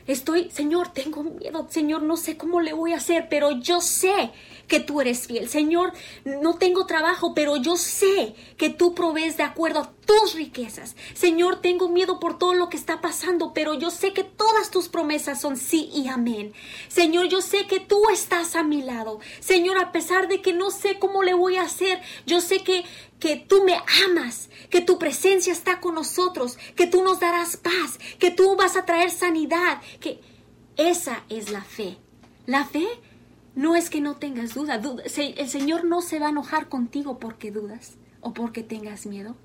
Estoy, 0.06 0.50
Señor, 0.50 0.94
tengo 0.94 1.22
miedo, 1.22 1.66
Señor, 1.68 2.04
no 2.04 2.16
sé 2.16 2.38
cómo 2.38 2.62
le 2.62 2.72
voy 2.72 2.94
a 2.94 2.96
hacer, 2.96 3.26
pero 3.28 3.50
yo 3.50 3.82
sé 3.82 4.32
que 4.66 4.80
tú 4.80 5.02
eres 5.02 5.26
fiel. 5.26 5.50
Señor, 5.50 5.92
no 6.24 6.56
tengo 6.56 6.86
trabajo, 6.86 7.34
pero 7.34 7.56
yo 7.56 7.76
sé 7.76 8.34
que 8.56 8.70
tú 8.70 8.94
provees 8.94 9.36
de 9.36 9.42
acuerdo 9.42 9.80
a 9.80 9.92
tus 10.20 10.34
riquezas. 10.34 10.94
Señor, 11.14 11.60
tengo 11.60 11.88
miedo 11.88 12.20
por 12.20 12.36
todo 12.36 12.52
lo 12.52 12.68
que 12.68 12.76
está 12.76 13.00
pasando, 13.00 13.54
pero 13.54 13.74
yo 13.74 13.90
sé 13.90 14.12
que 14.12 14.24
todas 14.24 14.70
tus 14.70 14.88
promesas 14.88 15.40
son 15.40 15.56
sí 15.56 15.90
y 15.94 16.08
amén. 16.08 16.52
Señor, 16.88 17.28
yo 17.28 17.40
sé 17.40 17.66
que 17.66 17.80
tú 17.80 18.10
estás 18.12 18.54
a 18.54 18.62
mi 18.62 18.82
lado. 18.82 19.20
Señor, 19.40 19.78
a 19.78 19.90
pesar 19.90 20.28
de 20.28 20.42
que 20.42 20.52
no 20.52 20.70
sé 20.70 20.98
cómo 20.98 21.22
le 21.22 21.32
voy 21.32 21.56
a 21.56 21.62
hacer, 21.62 22.00
yo 22.26 22.42
sé 22.42 22.62
que, 22.62 22.84
que 23.20 23.36
tú 23.36 23.64
me 23.64 23.74
amas, 24.06 24.50
que 24.68 24.82
tu 24.82 24.98
presencia 24.98 25.52
está 25.52 25.80
con 25.80 25.94
nosotros, 25.94 26.58
que 26.76 26.86
tú 26.86 27.02
nos 27.02 27.20
darás 27.20 27.56
paz, 27.56 27.98
que 28.18 28.30
tú 28.30 28.54
vas 28.56 28.76
a 28.76 28.84
traer 28.84 29.10
sanidad, 29.10 29.80
que 29.98 30.20
esa 30.76 31.24
es 31.30 31.50
la 31.50 31.62
fe. 31.62 31.96
La 32.46 32.66
fe 32.66 32.86
no 33.54 33.76
es 33.76 33.88
que 33.88 34.02
no 34.02 34.16
tengas 34.16 34.52
duda. 34.52 34.78
El 35.16 35.48
Señor 35.48 35.84
no 35.84 36.02
se 36.02 36.18
va 36.18 36.26
a 36.26 36.30
enojar 36.30 36.68
contigo 36.68 37.18
porque 37.18 37.50
dudas 37.50 37.94
o 38.20 38.34
porque 38.34 38.62
tengas 38.62 39.06
miedo. 39.06 39.36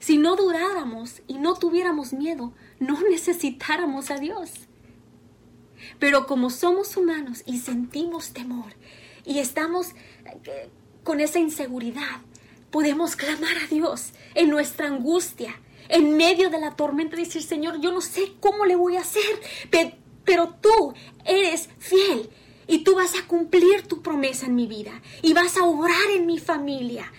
Si 0.00 0.16
no 0.16 0.34
dudáramos 0.34 1.22
y 1.28 1.34
no 1.34 1.54
tuviéramos 1.54 2.12
miedo, 2.12 2.52
no 2.80 3.00
necesitáramos 3.10 4.10
a 4.10 4.18
Dios. 4.18 4.50
Pero 5.98 6.26
como 6.26 6.50
somos 6.50 6.96
humanos 6.96 7.42
y 7.46 7.58
sentimos 7.58 8.32
temor 8.32 8.72
y 9.24 9.38
estamos 9.38 9.88
eh, 10.44 10.68
con 11.04 11.20
esa 11.20 11.38
inseguridad, 11.38 12.22
podemos 12.70 13.16
clamar 13.16 13.56
a 13.56 13.66
Dios 13.66 14.12
en 14.34 14.50
nuestra 14.50 14.88
angustia, 14.88 15.58
en 15.88 16.16
medio 16.16 16.50
de 16.50 16.60
la 16.60 16.76
tormenta, 16.76 17.16
decir, 17.16 17.42
Señor, 17.42 17.80
yo 17.80 17.92
no 17.92 18.00
sé 18.00 18.32
cómo 18.40 18.64
le 18.64 18.76
voy 18.76 18.96
a 18.96 19.00
hacer, 19.00 19.40
pero 20.24 20.54
tú 20.60 20.94
eres 21.24 21.68
fiel 21.78 22.30
y 22.66 22.84
tú 22.84 22.94
vas 22.94 23.18
a 23.18 23.26
cumplir 23.26 23.82
tu 23.82 24.00
promesa 24.00 24.46
en 24.46 24.54
mi 24.54 24.66
vida 24.66 25.02
y 25.22 25.32
vas 25.32 25.56
a 25.56 25.64
obrar 25.64 26.10
en 26.14 26.26
mi 26.26 26.38
familia. 26.38 27.10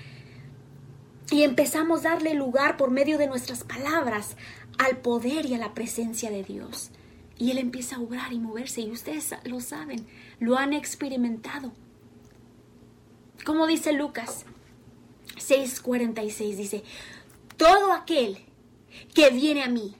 Y 1.32 1.44
empezamos 1.44 2.06
a 2.06 2.10
darle 2.10 2.34
lugar 2.34 2.76
por 2.76 2.92
medio 2.92 3.18
de 3.18 3.28
nuestras 3.28 3.64
palabras 3.64 4.36
al 4.78 4.98
poder 4.98 5.46
y 5.46 5.54
a 5.56 5.58
la 5.58 5.74
presencia 5.74 6.30
de 6.30 6.44
Dios. 6.44 6.92
Y 7.38 7.52
Él 7.52 7.58
empieza 7.58 7.96
a 7.96 8.02
obrar 8.02 8.34
y 8.34 8.40
moverse 8.40 8.82
y 8.82 8.92
ustedes 8.92 9.34
lo 9.46 9.62
saben, 9.62 10.06
lo 10.40 10.58
han 10.58 10.74
experimentado. 10.74 11.72
Como 13.46 13.66
dice 13.66 13.94
Lucas 13.94 14.46
6:46, 15.38 16.56
dice, 16.58 16.84
todo 17.56 17.94
aquel 17.94 18.38
que 19.16 19.30
viene 19.30 19.64
a 19.64 19.70
mí 19.70 19.96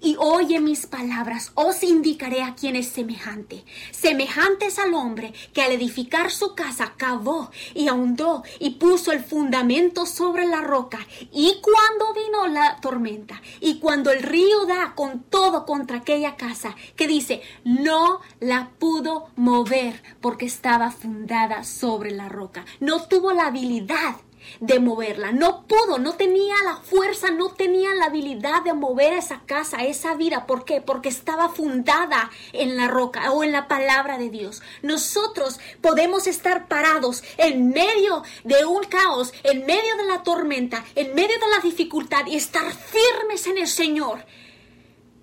y 0.00 0.16
oye 0.18 0.60
mis 0.60 0.86
palabras, 0.86 1.52
os 1.54 1.82
indicaré 1.82 2.42
a 2.42 2.54
quien 2.54 2.76
es 2.76 2.88
semejante. 2.88 3.64
Semejante 3.90 4.66
es 4.66 4.78
al 4.78 4.94
hombre 4.94 5.32
que 5.52 5.62
al 5.62 5.72
edificar 5.72 6.30
su 6.30 6.54
casa 6.54 6.94
cavó 6.96 7.50
y 7.74 7.88
ahondó 7.88 8.42
y 8.58 8.70
puso 8.70 9.12
el 9.12 9.20
fundamento 9.20 10.06
sobre 10.06 10.46
la 10.46 10.60
roca. 10.60 10.98
Y 11.32 11.60
cuando 11.60 12.14
vino 12.14 12.46
la 12.48 12.76
tormenta 12.80 13.40
y 13.60 13.78
cuando 13.78 14.10
el 14.10 14.22
río 14.22 14.66
da 14.66 14.94
con 14.94 15.22
todo 15.24 15.66
contra 15.66 15.98
aquella 15.98 16.36
casa, 16.36 16.74
que 16.96 17.06
dice, 17.06 17.42
no 17.64 18.20
la 18.40 18.70
pudo 18.78 19.28
mover 19.36 20.02
porque 20.20 20.46
estaba 20.46 20.90
fundada 20.90 21.64
sobre 21.64 22.10
la 22.10 22.28
roca. 22.28 22.64
No 22.80 23.02
tuvo 23.04 23.32
la 23.32 23.46
habilidad 23.46 24.16
de 24.60 24.80
moverla. 24.80 25.32
No 25.32 25.66
pudo, 25.66 25.98
no 25.98 26.14
tenía 26.14 26.54
la 26.64 26.76
fuerza, 26.76 27.30
no 27.30 27.50
tenía 27.50 27.94
la 27.94 28.06
habilidad 28.06 28.62
de 28.62 28.72
mover 28.72 29.12
esa 29.12 29.42
casa, 29.46 29.84
esa 29.84 30.14
vida. 30.14 30.46
¿Por 30.46 30.64
qué? 30.64 30.80
Porque 30.80 31.08
estaba 31.08 31.48
fundada 31.48 32.30
en 32.52 32.76
la 32.76 32.88
roca 32.88 33.32
o 33.32 33.44
en 33.44 33.52
la 33.52 33.68
palabra 33.68 34.18
de 34.18 34.30
Dios. 34.30 34.62
Nosotros 34.82 35.60
podemos 35.80 36.26
estar 36.26 36.68
parados 36.68 37.22
en 37.36 37.68
medio 37.70 38.22
de 38.44 38.64
un 38.64 38.84
caos, 38.84 39.32
en 39.42 39.66
medio 39.66 39.96
de 39.96 40.04
la 40.04 40.22
tormenta, 40.22 40.84
en 40.94 41.14
medio 41.14 41.38
de 41.38 41.48
la 41.54 41.62
dificultad 41.62 42.26
y 42.26 42.36
estar 42.36 42.64
firmes 42.72 43.46
en 43.46 43.58
el 43.58 43.68
Señor. 43.68 44.24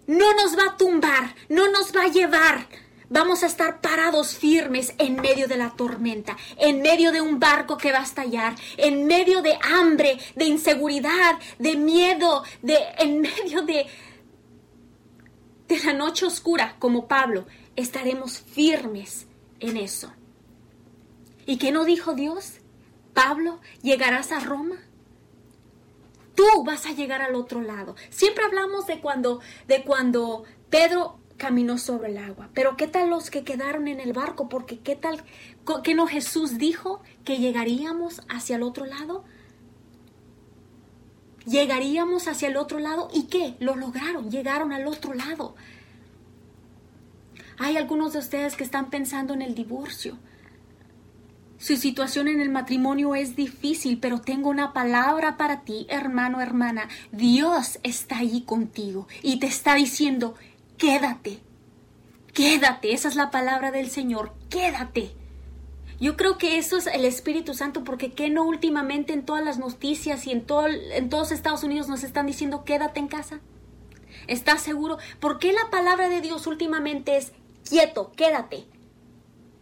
No 0.06 0.34
nos 0.34 0.58
va 0.58 0.72
a 0.72 0.78
tumbar, 0.78 1.36
no 1.48 1.70
nos 1.72 1.96
va 1.96 2.04
a 2.04 2.08
llevar 2.10 2.68
Vamos 3.14 3.44
a 3.44 3.46
estar 3.46 3.80
parados 3.80 4.36
firmes 4.36 4.96
en 4.98 5.18
medio 5.18 5.48
de 5.48 5.56
la 5.56 5.70
tormenta, 5.70 6.36
en 6.58 6.82
medio 6.82 7.12
de 7.12 7.22
un 7.22 7.40
barco 7.40 7.78
que 7.78 7.92
va 7.92 8.00
a 8.00 8.04
estallar, 8.04 8.56
en 8.76 9.06
medio 9.06 9.44
de 9.44 9.56
hambre, 9.62 10.18
de 10.36 10.46
inseguridad, 10.46 11.38
de 11.60 11.76
miedo, 11.76 12.44
de 12.64 12.76
en 12.98 13.22
medio 13.22 13.62
de 13.62 13.86
de 15.68 15.80
la 15.86 15.94
noche 15.94 16.26
oscura, 16.26 16.76
como 16.80 17.08
Pablo, 17.08 17.46
estaremos 17.76 18.40
firmes 18.40 19.28
en 19.60 19.78
eso. 19.78 20.12
¿Y 21.46 21.58
qué 21.58 21.72
no 21.72 21.86
dijo 21.86 22.16
Dios? 22.16 22.62
Pablo, 23.14 23.60
llegarás 23.84 24.32
a 24.32 24.40
Roma. 24.40 24.78
Tú 26.34 26.46
vas 26.66 26.88
a 26.88 26.94
llegar 26.94 27.22
al 27.22 27.36
otro 27.36 27.62
lado. 27.62 27.96
Siempre 28.10 28.44
hablamos 28.44 28.88
de 28.88 29.02
cuando 29.02 29.40
de 29.68 29.84
cuando 29.84 30.46
Pedro 30.72 31.20
caminó 31.38 31.78
sobre 31.78 32.12
el 32.12 32.18
agua. 32.18 32.50
Pero 32.54 32.78
¿qué 32.78 32.88
tal 32.88 33.10
los 33.10 33.30
que 33.30 33.44
quedaron 33.44 33.88
en 33.88 34.00
el 34.00 34.14
barco? 34.14 34.50
Porque 34.50 34.80
¿qué 34.80 34.96
tal 34.96 35.24
que 35.84 35.96
no 35.96 36.08
Jesús 36.08 36.58
dijo 36.58 37.02
que 37.26 37.38
llegaríamos 37.38 38.22
hacia 38.30 38.56
el 38.56 38.64
otro 38.64 38.86
lado? 38.86 39.24
Llegaríamos 41.46 42.28
hacia 42.28 42.48
el 42.48 42.58
otro 42.58 42.80
lado 42.80 43.10
y 43.14 43.24
qué? 43.24 43.56
Lo 43.60 43.76
lograron, 43.76 44.32
llegaron 44.32 44.72
al 44.72 44.88
otro 44.88 45.14
lado. 45.14 45.56
Hay 47.58 47.78
algunos 47.78 48.14
de 48.14 48.20
ustedes 48.20 48.56
que 48.56 48.64
están 48.64 48.90
pensando 48.90 49.34
en 49.34 49.42
el 49.42 49.54
divorcio. 49.54 50.18
Su 51.58 51.78
situación 51.78 52.28
en 52.28 52.42
el 52.42 52.50
matrimonio 52.50 53.16
es 53.16 53.36
difícil, 53.38 53.98
pero 54.00 54.20
tengo 54.20 54.50
una 54.50 54.74
palabra 54.74 55.38
para 55.38 55.62
ti, 55.62 55.86
hermano, 55.88 56.42
hermana. 56.42 56.90
Dios 57.12 57.80
está 57.84 58.18
allí 58.18 58.42
contigo 58.42 59.08
y 59.22 59.40
te 59.40 59.48
está 59.48 59.76
diciendo, 59.76 60.36
quédate, 60.84 61.40
quédate, 62.34 62.92
esa 62.92 63.08
es 63.08 63.16
la 63.16 63.32
palabra 63.32 63.72
del 63.72 63.90
Señor, 63.90 64.34
quédate. 64.50 65.16
Yo 66.02 66.18
creo 66.18 66.38
que 66.38 66.58
eso 66.58 66.76
es 66.76 66.88
el 66.88 67.06
Espíritu 67.06 67.54
Santo, 67.54 67.86
porque 67.86 68.12
que 68.12 68.30
no 68.30 68.44
últimamente 68.44 69.14
en 69.14 69.24
todas 69.24 69.46
las 69.46 69.60
noticias 69.60 70.28
y 70.28 70.32
en, 70.32 70.46
todo, 70.46 70.68
en 70.68 71.08
todos 71.08 71.32
Estados 71.32 71.64
Unidos 71.64 71.88
nos 71.88 72.04
están 72.04 72.26
diciendo 72.26 72.66
quédate 72.66 73.00
en 73.00 73.08
casa. 73.08 73.40
¿Estás 74.28 74.62
seguro? 74.62 74.98
¿Por 75.22 75.40
qué 75.40 75.54
la 75.54 75.70
palabra 75.72 76.10
de 76.10 76.20
Dios 76.20 76.48
últimamente 76.48 77.16
es 77.16 77.32
quieto, 77.64 78.12
quédate? 78.18 78.66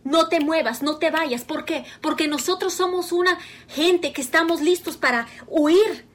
No 0.03 0.27
te 0.27 0.39
muevas, 0.39 0.81
no 0.81 0.97
te 0.97 1.11
vayas. 1.11 1.43
¿Por 1.43 1.65
qué? 1.65 1.85
Porque 2.01 2.27
nosotros 2.27 2.73
somos 2.73 3.11
una 3.11 3.37
gente 3.67 4.11
que 4.11 4.23
estamos 4.23 4.59
listos 4.61 4.97
para 4.97 5.27
huir. 5.45 6.07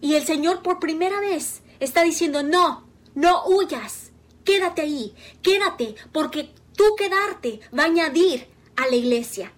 Y 0.00 0.14
el 0.14 0.24
Señor 0.24 0.62
por 0.62 0.78
primera 0.78 1.18
vez 1.18 1.62
está 1.80 2.04
diciendo, 2.04 2.44
no, 2.44 2.85
no 3.16 3.46
huyas, 3.46 4.12
quédate 4.44 4.82
ahí, 4.82 5.14
quédate, 5.42 5.96
porque 6.12 6.50
tú 6.76 6.84
quedarte 6.98 7.60
va 7.76 7.84
a 7.84 7.86
añadir 7.86 8.46
a 8.76 8.86
la 8.86 8.94
iglesia. 8.94 9.52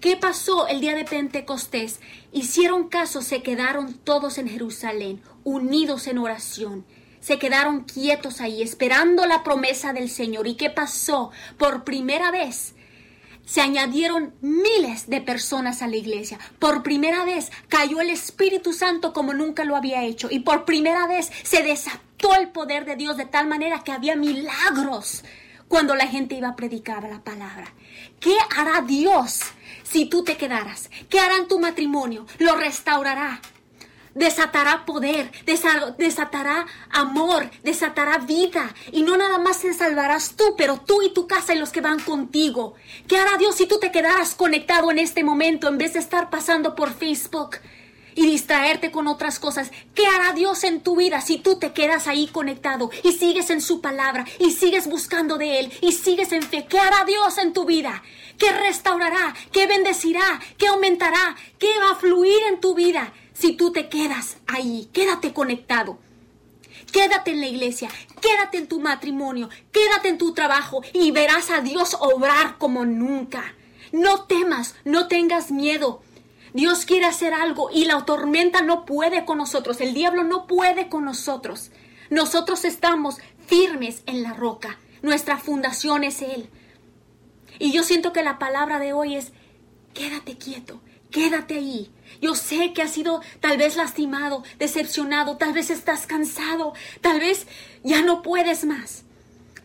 ¿Qué 0.00 0.16
pasó 0.16 0.66
el 0.66 0.80
día 0.80 0.94
de 0.94 1.04
Pentecostés? 1.04 2.00
Hicieron 2.32 2.88
caso, 2.88 3.20
se 3.20 3.42
quedaron 3.42 3.98
todos 3.98 4.38
en 4.38 4.48
Jerusalén, 4.48 5.20
unidos 5.44 6.06
en 6.06 6.16
oración. 6.16 6.86
Se 7.20 7.38
quedaron 7.38 7.84
quietos 7.84 8.40
ahí, 8.40 8.62
esperando 8.62 9.26
la 9.26 9.44
promesa 9.44 9.92
del 9.92 10.08
Señor. 10.08 10.48
¿Y 10.48 10.54
qué 10.54 10.70
pasó? 10.70 11.30
Por 11.58 11.84
primera 11.84 12.30
vez 12.30 12.74
se 13.44 13.60
añadieron 13.60 14.32
miles 14.40 15.10
de 15.10 15.20
personas 15.20 15.82
a 15.82 15.86
la 15.86 15.96
iglesia. 15.96 16.38
Por 16.58 16.82
primera 16.82 17.26
vez 17.26 17.50
cayó 17.68 18.00
el 18.00 18.08
Espíritu 18.08 18.72
Santo 18.72 19.12
como 19.12 19.34
nunca 19.34 19.64
lo 19.64 19.76
había 19.76 20.02
hecho. 20.04 20.28
Y 20.30 20.38
por 20.40 20.64
primera 20.64 21.06
vez 21.06 21.30
se 21.42 21.62
desató 21.62 22.09
el 22.38 22.48
poder 22.48 22.84
de 22.84 22.96
Dios 22.96 23.16
de 23.16 23.26
tal 23.26 23.46
manera 23.46 23.82
que 23.82 23.92
había 23.92 24.16
milagros 24.16 25.24
cuando 25.68 25.94
la 25.94 26.06
gente 26.06 26.34
iba 26.34 26.48
a 26.48 26.56
predicar 26.56 27.04
la 27.04 27.22
palabra. 27.22 27.72
¿Qué 28.18 28.36
hará 28.56 28.82
Dios 28.82 29.40
si 29.82 30.06
tú 30.06 30.24
te 30.24 30.36
quedaras? 30.36 30.90
¿Qué 31.08 31.20
hará 31.20 31.36
en 31.36 31.48
tu 31.48 31.58
matrimonio? 31.58 32.26
Lo 32.38 32.56
restaurará 32.56 33.40
desatará 34.14 34.84
poder, 34.84 35.30
desatará 35.96 36.66
amor, 36.90 37.50
desatará 37.62 38.18
vida. 38.18 38.74
Y 38.92 39.02
no 39.02 39.16
nada 39.16 39.38
más 39.38 39.60
te 39.60 39.72
salvarás 39.72 40.34
tú, 40.36 40.54
pero 40.56 40.80
tú 40.80 41.02
y 41.02 41.12
tu 41.12 41.26
casa 41.26 41.54
y 41.54 41.58
los 41.58 41.70
que 41.70 41.80
van 41.80 42.00
contigo. 42.00 42.74
¿Qué 43.08 43.16
hará 43.18 43.36
Dios 43.38 43.56
si 43.56 43.66
tú 43.66 43.78
te 43.78 43.90
quedaras 43.90 44.34
conectado 44.34 44.90
en 44.90 44.98
este 44.98 45.24
momento 45.24 45.68
en 45.68 45.78
vez 45.78 45.94
de 45.94 46.00
estar 46.00 46.30
pasando 46.30 46.74
por 46.74 46.92
Facebook? 46.92 47.56
Y 48.14 48.26
distraerte 48.26 48.90
con 48.90 49.06
otras 49.06 49.38
cosas. 49.38 49.70
¿Qué 49.94 50.06
hará 50.06 50.32
Dios 50.32 50.64
en 50.64 50.80
tu 50.80 50.96
vida 50.96 51.20
si 51.20 51.38
tú 51.38 51.58
te 51.58 51.72
quedas 51.72 52.06
ahí 52.06 52.26
conectado 52.26 52.90
y 53.04 53.12
sigues 53.12 53.50
en 53.50 53.60
su 53.60 53.80
palabra 53.80 54.24
y 54.38 54.52
sigues 54.52 54.88
buscando 54.88 55.38
de 55.38 55.60
Él 55.60 55.72
y 55.80 55.92
sigues 55.92 56.32
en 56.32 56.42
fe? 56.42 56.66
¿Qué 56.68 56.78
hará 56.78 57.04
Dios 57.04 57.38
en 57.38 57.52
tu 57.52 57.64
vida? 57.64 58.02
¿Qué 58.38 58.50
restaurará? 58.52 59.34
¿Qué 59.52 59.66
bendecirá? 59.66 60.40
¿Qué 60.58 60.68
aumentará? 60.68 61.36
¿Qué 61.58 61.68
va 61.80 61.92
a 61.92 61.96
fluir 61.96 62.38
en 62.48 62.60
tu 62.60 62.74
vida? 62.74 63.12
si 63.40 63.54
tú 63.54 63.72
te 63.72 63.88
quedas 63.88 64.36
ahí, 64.46 64.90
quédate 64.92 65.32
conectado. 65.32 65.98
Quédate 66.92 67.30
en 67.30 67.40
la 67.40 67.46
iglesia, 67.46 67.88
quédate 68.20 68.58
en 68.58 68.68
tu 68.68 68.80
matrimonio, 68.80 69.48
quédate 69.72 70.08
en 70.08 70.18
tu 70.18 70.34
trabajo 70.34 70.82
y 70.92 71.10
verás 71.10 71.50
a 71.50 71.60
Dios 71.62 71.96
obrar 72.00 72.58
como 72.58 72.84
nunca. 72.84 73.54
No 73.92 74.24
temas, 74.24 74.74
no 74.84 75.08
tengas 75.08 75.50
miedo. 75.50 76.02
Dios 76.52 76.84
quiere 76.84 77.06
hacer 77.06 77.34
algo 77.34 77.70
y 77.72 77.84
la 77.84 78.04
tormenta 78.04 78.62
no 78.62 78.84
puede 78.84 79.24
con 79.24 79.38
nosotros, 79.38 79.80
el 79.80 79.94
diablo 79.94 80.24
no 80.24 80.46
puede 80.46 80.88
con 80.88 81.04
nosotros. 81.04 81.70
Nosotros 82.10 82.64
estamos 82.64 83.18
firmes 83.46 84.02
en 84.06 84.22
la 84.22 84.32
roca, 84.32 84.78
nuestra 85.02 85.38
fundación 85.38 86.04
es 86.04 86.22
Él. 86.22 86.48
Y 87.58 87.72
yo 87.72 87.84
siento 87.84 88.12
que 88.12 88.22
la 88.22 88.38
palabra 88.38 88.78
de 88.78 88.92
hoy 88.92 89.16
es, 89.16 89.32
quédate 89.94 90.36
quieto, 90.36 90.80
quédate 91.10 91.54
ahí, 91.54 91.90
yo 92.20 92.34
sé 92.34 92.72
que 92.72 92.82
has 92.82 92.90
sido 92.90 93.20
tal 93.40 93.56
vez 93.56 93.76
lastimado, 93.76 94.42
decepcionado, 94.58 95.36
tal 95.36 95.52
vez 95.52 95.70
estás 95.70 96.06
cansado, 96.06 96.74
tal 97.00 97.20
vez 97.20 97.46
ya 97.82 98.02
no 98.02 98.22
puedes 98.22 98.64
más. 98.64 99.04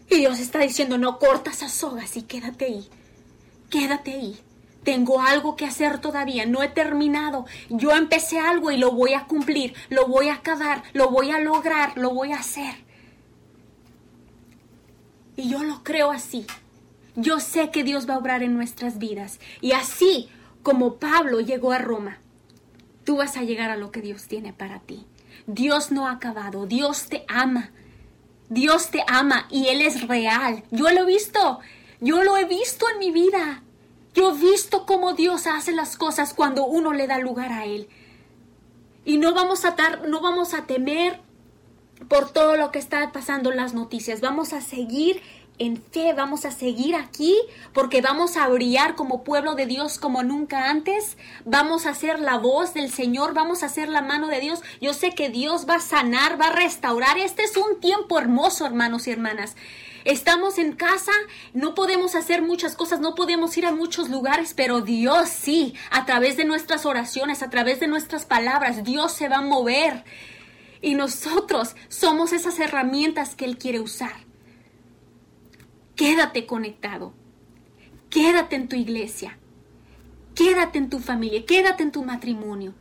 Y 0.09 0.17
Dios 0.17 0.39
está 0.39 0.59
diciendo, 0.59 0.97
no 0.97 1.17
cortas 1.17 1.57
esas 1.57 1.73
sogas 1.73 2.15
y 2.15 2.23
quédate 2.23 2.65
ahí. 2.65 2.89
Quédate 3.69 4.13
ahí. 4.13 4.39
Tengo 4.85 5.19
algo 5.19 5.55
que 5.55 5.65
hacer 5.65 5.99
todavía, 5.99 6.45
no 6.45 6.61
he 6.61 6.69
terminado. 6.69 7.45
Yo 7.69 7.91
empecé 7.91 8.39
algo 8.39 8.69
y 8.69 8.77
lo 8.77 8.91
voy 8.91 9.13
a 9.13 9.25
cumplir, 9.25 9.73
lo 9.89 10.07
voy 10.07 10.29
a 10.29 10.35
acabar, 10.35 10.83
lo 10.93 11.09
voy 11.09 11.31
a 11.31 11.39
lograr, 11.39 11.97
lo 11.97 12.11
voy 12.11 12.31
a 12.31 12.37
hacer. 12.37 12.75
Y 15.35 15.49
yo 15.49 15.63
lo 15.63 15.83
creo 15.83 16.11
así. 16.11 16.45
Yo 17.15 17.39
sé 17.39 17.71
que 17.71 17.83
Dios 17.83 18.07
va 18.07 18.13
a 18.13 18.19
obrar 18.19 18.43
en 18.43 18.53
nuestras 18.53 18.99
vidas. 18.99 19.39
Y 19.59 19.71
así 19.71 20.29
como 20.61 20.97
Pablo 20.97 21.39
llegó 21.39 21.71
a 21.71 21.79
Roma, 21.79 22.19
tú 23.05 23.17
vas 23.17 23.37
a 23.37 23.43
llegar 23.43 23.71
a 23.71 23.77
lo 23.77 23.89
que 23.91 24.01
Dios 24.01 24.27
tiene 24.27 24.53
para 24.53 24.79
ti. 24.81 25.07
Dios 25.47 25.91
no 25.91 26.07
ha 26.07 26.11
acabado, 26.11 26.67
Dios 26.67 27.07
te 27.07 27.25
ama. 27.27 27.71
Dios 28.49 28.91
te 28.91 29.03
ama 29.07 29.47
y 29.49 29.69
Él 29.69 29.81
es 29.81 30.07
real. 30.07 30.63
Yo 30.69 30.91
lo 30.91 31.01
he 31.01 31.05
visto, 31.07 31.59
yo 32.01 32.23
lo 32.23 32.37
he 32.37 32.45
visto 32.45 32.85
en 32.93 32.99
mi 32.99 33.09
vida. 33.09 33.63
Yo 34.15 34.31
he 34.31 34.37
visto 34.37 34.85
cómo 34.85 35.13
Dios 35.13 35.45
hace 35.45 35.73
las 35.73 35.97
cosas 35.97 36.33
cuando 36.33 36.65
uno 36.65 36.93
le 36.93 37.05
da 37.05 37.19
lugar 37.19 37.51
a 37.51 37.65
Él. 37.65 37.87
Y 39.03 39.17
no 39.17 39.33
vamos 39.33 39.65
a 39.65 39.71
dar, 39.71 40.07
no 40.07 40.21
vamos 40.21 40.53
a 40.53 40.65
temer 40.65 41.19
por 42.07 42.31
todo 42.31 42.55
lo 42.55 42.71
que 42.71 42.79
está 42.79 43.11
pasando 43.11 43.51
en 43.51 43.57
las 43.57 43.73
noticias. 43.73 44.21
Vamos 44.21 44.53
a 44.53 44.61
seguir 44.61 45.21
en 45.57 45.81
fe 45.81 46.13
vamos 46.13 46.43
a 46.43 46.51
seguir 46.51 46.95
aquí 46.95 47.33
porque 47.73 48.01
vamos 48.01 48.35
a 48.35 48.47
brillar 48.49 48.95
como 48.95 49.23
pueblo 49.23 49.55
de 49.55 49.65
Dios 49.65 49.99
como 49.99 50.23
nunca 50.23 50.69
antes. 50.69 51.17
Vamos 51.45 51.85
a 51.85 51.93
ser 51.93 52.19
la 52.19 52.37
voz 52.37 52.73
del 52.73 52.91
Señor, 52.91 53.33
vamos 53.33 53.63
a 53.63 53.69
ser 53.69 53.87
la 53.87 54.01
mano 54.01 54.27
de 54.27 54.41
Dios. 54.41 54.61
Yo 54.81 54.93
sé 54.93 55.11
que 55.11 55.29
Dios 55.29 55.65
va 55.69 55.75
a 55.75 55.79
sanar, 55.79 56.39
va 56.39 56.47
a 56.47 56.55
restaurar. 56.55 57.17
Este 57.17 57.43
es 57.43 57.55
un 57.55 57.79
tiempo 57.79 58.19
hermoso, 58.19 58.65
hermanos 58.65 59.07
y 59.07 59.11
hermanas. 59.11 59.55
Estamos 60.05 60.59
en 60.59 60.73
casa, 60.73 61.11
no 61.53 61.73
podemos 61.73 62.13
hacer 62.13 62.43
muchas 62.43 62.75
cosas, 62.75 62.99
no 62.99 63.15
podemos 63.15 63.57
ir 63.57 63.65
a 63.65 63.71
muchos 63.73 64.09
lugares, 64.09 64.53
pero 64.53 64.81
Dios 64.81 65.29
sí, 65.29 65.73
a 65.89 66.05
través 66.05 66.37
de 66.37 66.45
nuestras 66.45 66.85
oraciones, 66.85 67.41
a 67.41 67.49
través 67.49 67.79
de 67.79 67.87
nuestras 67.87 68.23
palabras, 68.23 68.83
Dios 68.83 69.13
se 69.13 69.29
va 69.29 69.37
a 69.37 69.41
mover. 69.41 70.03
Y 70.79 70.93
nosotros 70.93 71.75
somos 71.87 72.33
esas 72.33 72.59
herramientas 72.59 73.33
que 73.33 73.45
Él 73.45 73.57
quiere 73.57 73.79
usar. 73.79 74.13
Quédate 75.95 76.45
conectado. 76.45 77.13
Quédate 78.11 78.57
en 78.57 78.67
tu 78.67 78.75
iglesia. 78.75 79.39
Quédate 80.35 80.77
en 80.77 80.91
tu 80.91 80.99
familia. 80.99 81.45
Quédate 81.47 81.81
en 81.81 81.91
tu 81.91 82.03
matrimonio. 82.03 82.75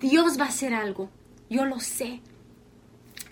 Dios 0.00 0.38
va 0.38 0.44
a 0.44 0.48
hacer 0.48 0.74
algo. 0.74 1.08
Yo 1.48 1.64
lo 1.64 1.80
sé. 1.80 2.20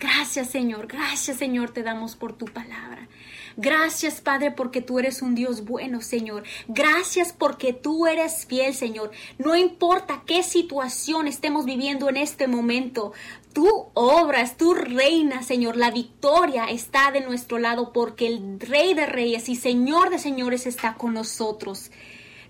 Gracias 0.01 0.49
Señor, 0.49 0.87
gracias 0.87 1.37
Señor 1.37 1.69
te 1.69 1.83
damos 1.83 2.15
por 2.15 2.33
tu 2.33 2.45
palabra. 2.45 3.07
Gracias 3.55 4.19
Padre 4.19 4.49
porque 4.49 4.81
tú 4.81 4.97
eres 4.97 5.21
un 5.21 5.35
Dios 5.35 5.63
bueno 5.63 6.01
Señor. 6.01 6.41
Gracias 6.67 7.33
porque 7.37 7.71
tú 7.71 8.07
eres 8.07 8.47
fiel 8.47 8.73
Señor. 8.73 9.11
No 9.37 9.55
importa 9.55 10.23
qué 10.25 10.41
situación 10.41 11.27
estemos 11.27 11.65
viviendo 11.65 12.09
en 12.09 12.17
este 12.17 12.47
momento, 12.47 13.13
tú 13.53 13.91
obras, 13.93 14.57
tú 14.57 14.73
reinas 14.73 15.45
Señor. 15.45 15.77
La 15.77 15.91
victoria 15.91 16.65
está 16.65 17.11
de 17.11 17.21
nuestro 17.21 17.59
lado 17.59 17.93
porque 17.93 18.25
el 18.25 18.59
Rey 18.59 18.95
de 18.95 19.05
Reyes 19.05 19.49
y 19.49 19.55
Señor 19.55 20.09
de 20.09 20.17
Señores 20.17 20.65
está 20.65 20.95
con 20.95 21.13
nosotros. 21.13 21.91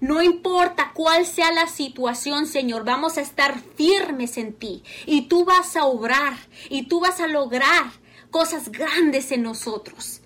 No 0.02 0.24
importa 0.24 0.94
cuál 0.96 1.28
sea 1.28 1.52
la 1.52 1.68
situación, 1.68 2.48
Señor, 2.48 2.84
vamos 2.84 3.18
a 3.18 3.22
estar 3.22 3.62
firmes 3.76 4.38
en 4.38 4.52
ti. 4.52 4.84
Y 5.06 5.28
tú 5.28 5.46
vas 5.46 5.76
a 5.76 5.86
obrar 5.86 6.34
y 6.70 6.88
tú 6.88 7.00
vas 7.00 7.20
a 7.20 7.28
lograr 7.28 7.92
cosas 8.32 8.72
grandes 8.72 9.32
en 9.32 9.44
nosotros. 9.44 10.21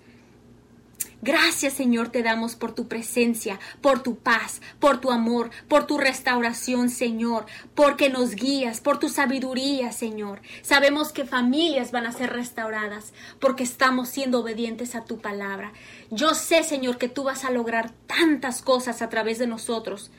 Gracias 1.22 1.72
Señor 1.72 2.10
te 2.10 2.22
damos 2.22 2.56
por 2.56 2.74
tu 2.74 2.88
presencia, 2.88 3.58
por 3.80 4.02
tu 4.02 4.18
paz, 4.18 4.60
por 4.78 5.00
tu 5.00 5.10
amor, 5.10 5.50
por 5.66 5.86
tu 5.86 5.96
restauración 5.96 6.90
Señor, 6.90 7.46
porque 7.74 8.10
nos 8.10 8.34
guías, 8.34 8.80
por 8.80 8.98
tu 8.98 9.08
sabiduría 9.08 9.92
Señor. 9.92 10.42
Sabemos 10.60 11.12
que 11.12 11.24
familias 11.24 11.90
van 11.90 12.06
a 12.06 12.12
ser 12.12 12.32
restauradas 12.32 13.14
porque 13.40 13.64
estamos 13.64 14.10
siendo 14.10 14.40
obedientes 14.40 14.94
a 14.94 15.04
tu 15.04 15.18
palabra. 15.18 15.72
Yo 16.10 16.34
sé 16.34 16.62
Señor 16.62 16.98
que 16.98 17.08
tú 17.08 17.24
vas 17.24 17.44
a 17.44 17.50
lograr 17.50 17.92
tantas 18.06 18.60
cosas 18.60 19.00
a 19.00 19.08
través 19.08 19.38
de 19.38 19.46
nosotros. 19.46 20.10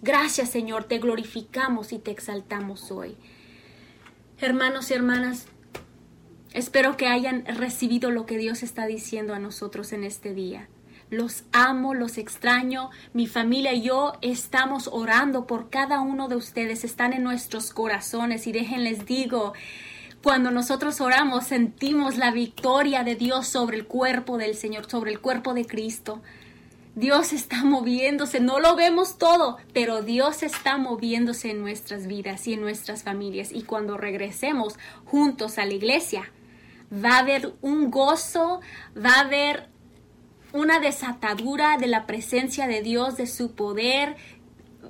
Gracias 0.00 0.48
Señor, 0.48 0.84
te 0.84 0.98
glorificamos 0.98 1.92
y 1.92 1.98
te 1.98 2.10
exaltamos 2.10 2.90
hoy. 2.90 3.16
Hermanos 4.38 4.90
y 4.90 4.94
hermanas, 4.94 5.46
Espero 6.54 6.98
que 6.98 7.06
hayan 7.06 7.46
recibido 7.46 8.10
lo 8.10 8.26
que 8.26 8.36
Dios 8.36 8.62
está 8.62 8.86
diciendo 8.86 9.32
a 9.32 9.38
nosotros 9.38 9.92
en 9.92 10.04
este 10.04 10.34
día. 10.34 10.68
Los 11.08 11.44
amo, 11.52 11.94
los 11.94 12.18
extraño. 12.18 12.90
Mi 13.14 13.26
familia 13.26 13.72
y 13.72 13.82
yo 13.82 14.12
estamos 14.20 14.88
orando 14.92 15.46
por 15.46 15.70
cada 15.70 16.00
uno 16.00 16.28
de 16.28 16.36
ustedes. 16.36 16.84
Están 16.84 17.14
en 17.14 17.22
nuestros 17.22 17.72
corazones 17.72 18.46
y 18.46 18.52
déjenles 18.52 19.06
digo, 19.06 19.54
cuando 20.22 20.50
nosotros 20.50 21.00
oramos 21.00 21.44
sentimos 21.44 22.18
la 22.18 22.30
victoria 22.30 23.02
de 23.02 23.14
Dios 23.14 23.48
sobre 23.48 23.78
el 23.78 23.86
cuerpo 23.86 24.36
del 24.36 24.54
Señor, 24.54 24.90
sobre 24.90 25.10
el 25.10 25.20
cuerpo 25.20 25.54
de 25.54 25.64
Cristo. 25.64 26.20
Dios 26.94 27.32
está 27.32 27.64
moviéndose, 27.64 28.40
no 28.40 28.60
lo 28.60 28.76
vemos 28.76 29.16
todo, 29.16 29.56
pero 29.72 30.02
Dios 30.02 30.42
está 30.42 30.76
moviéndose 30.76 31.50
en 31.50 31.62
nuestras 31.62 32.06
vidas 32.06 32.46
y 32.46 32.52
en 32.52 32.60
nuestras 32.60 33.02
familias. 33.04 33.52
Y 33.52 33.62
cuando 33.62 33.96
regresemos 33.96 34.74
juntos 35.06 35.56
a 35.56 35.64
la 35.64 35.72
iglesia, 35.72 36.30
va 36.92 37.16
a 37.16 37.18
haber 37.20 37.54
un 37.62 37.90
gozo, 37.90 38.60
va 38.96 39.14
a 39.14 39.20
haber 39.20 39.68
una 40.52 40.80
desatadura 40.80 41.78
de 41.78 41.86
la 41.86 42.06
presencia 42.06 42.66
de 42.66 42.82
Dios, 42.82 43.16
de 43.16 43.26
su 43.26 43.54
poder. 43.54 44.16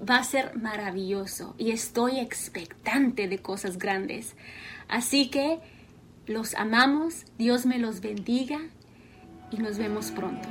Va 0.09 0.17
a 0.17 0.25
ser 0.25 0.57
maravilloso 0.57 1.55
y 1.59 1.71
estoy 1.71 2.19
expectante 2.19 3.29
de 3.29 3.39
cosas 3.39 3.79
grandes. 3.79 4.35
Así 4.89 5.31
que 5.31 5.61
los 6.27 6.55
amamos, 6.55 7.25
Dios 7.39 7.67
me 7.67 7.79
los 7.79 8.01
bendiga 8.01 8.59
y 9.53 9.59
nos 9.59 9.79
vemos 9.79 10.11
pronto. 10.11 10.49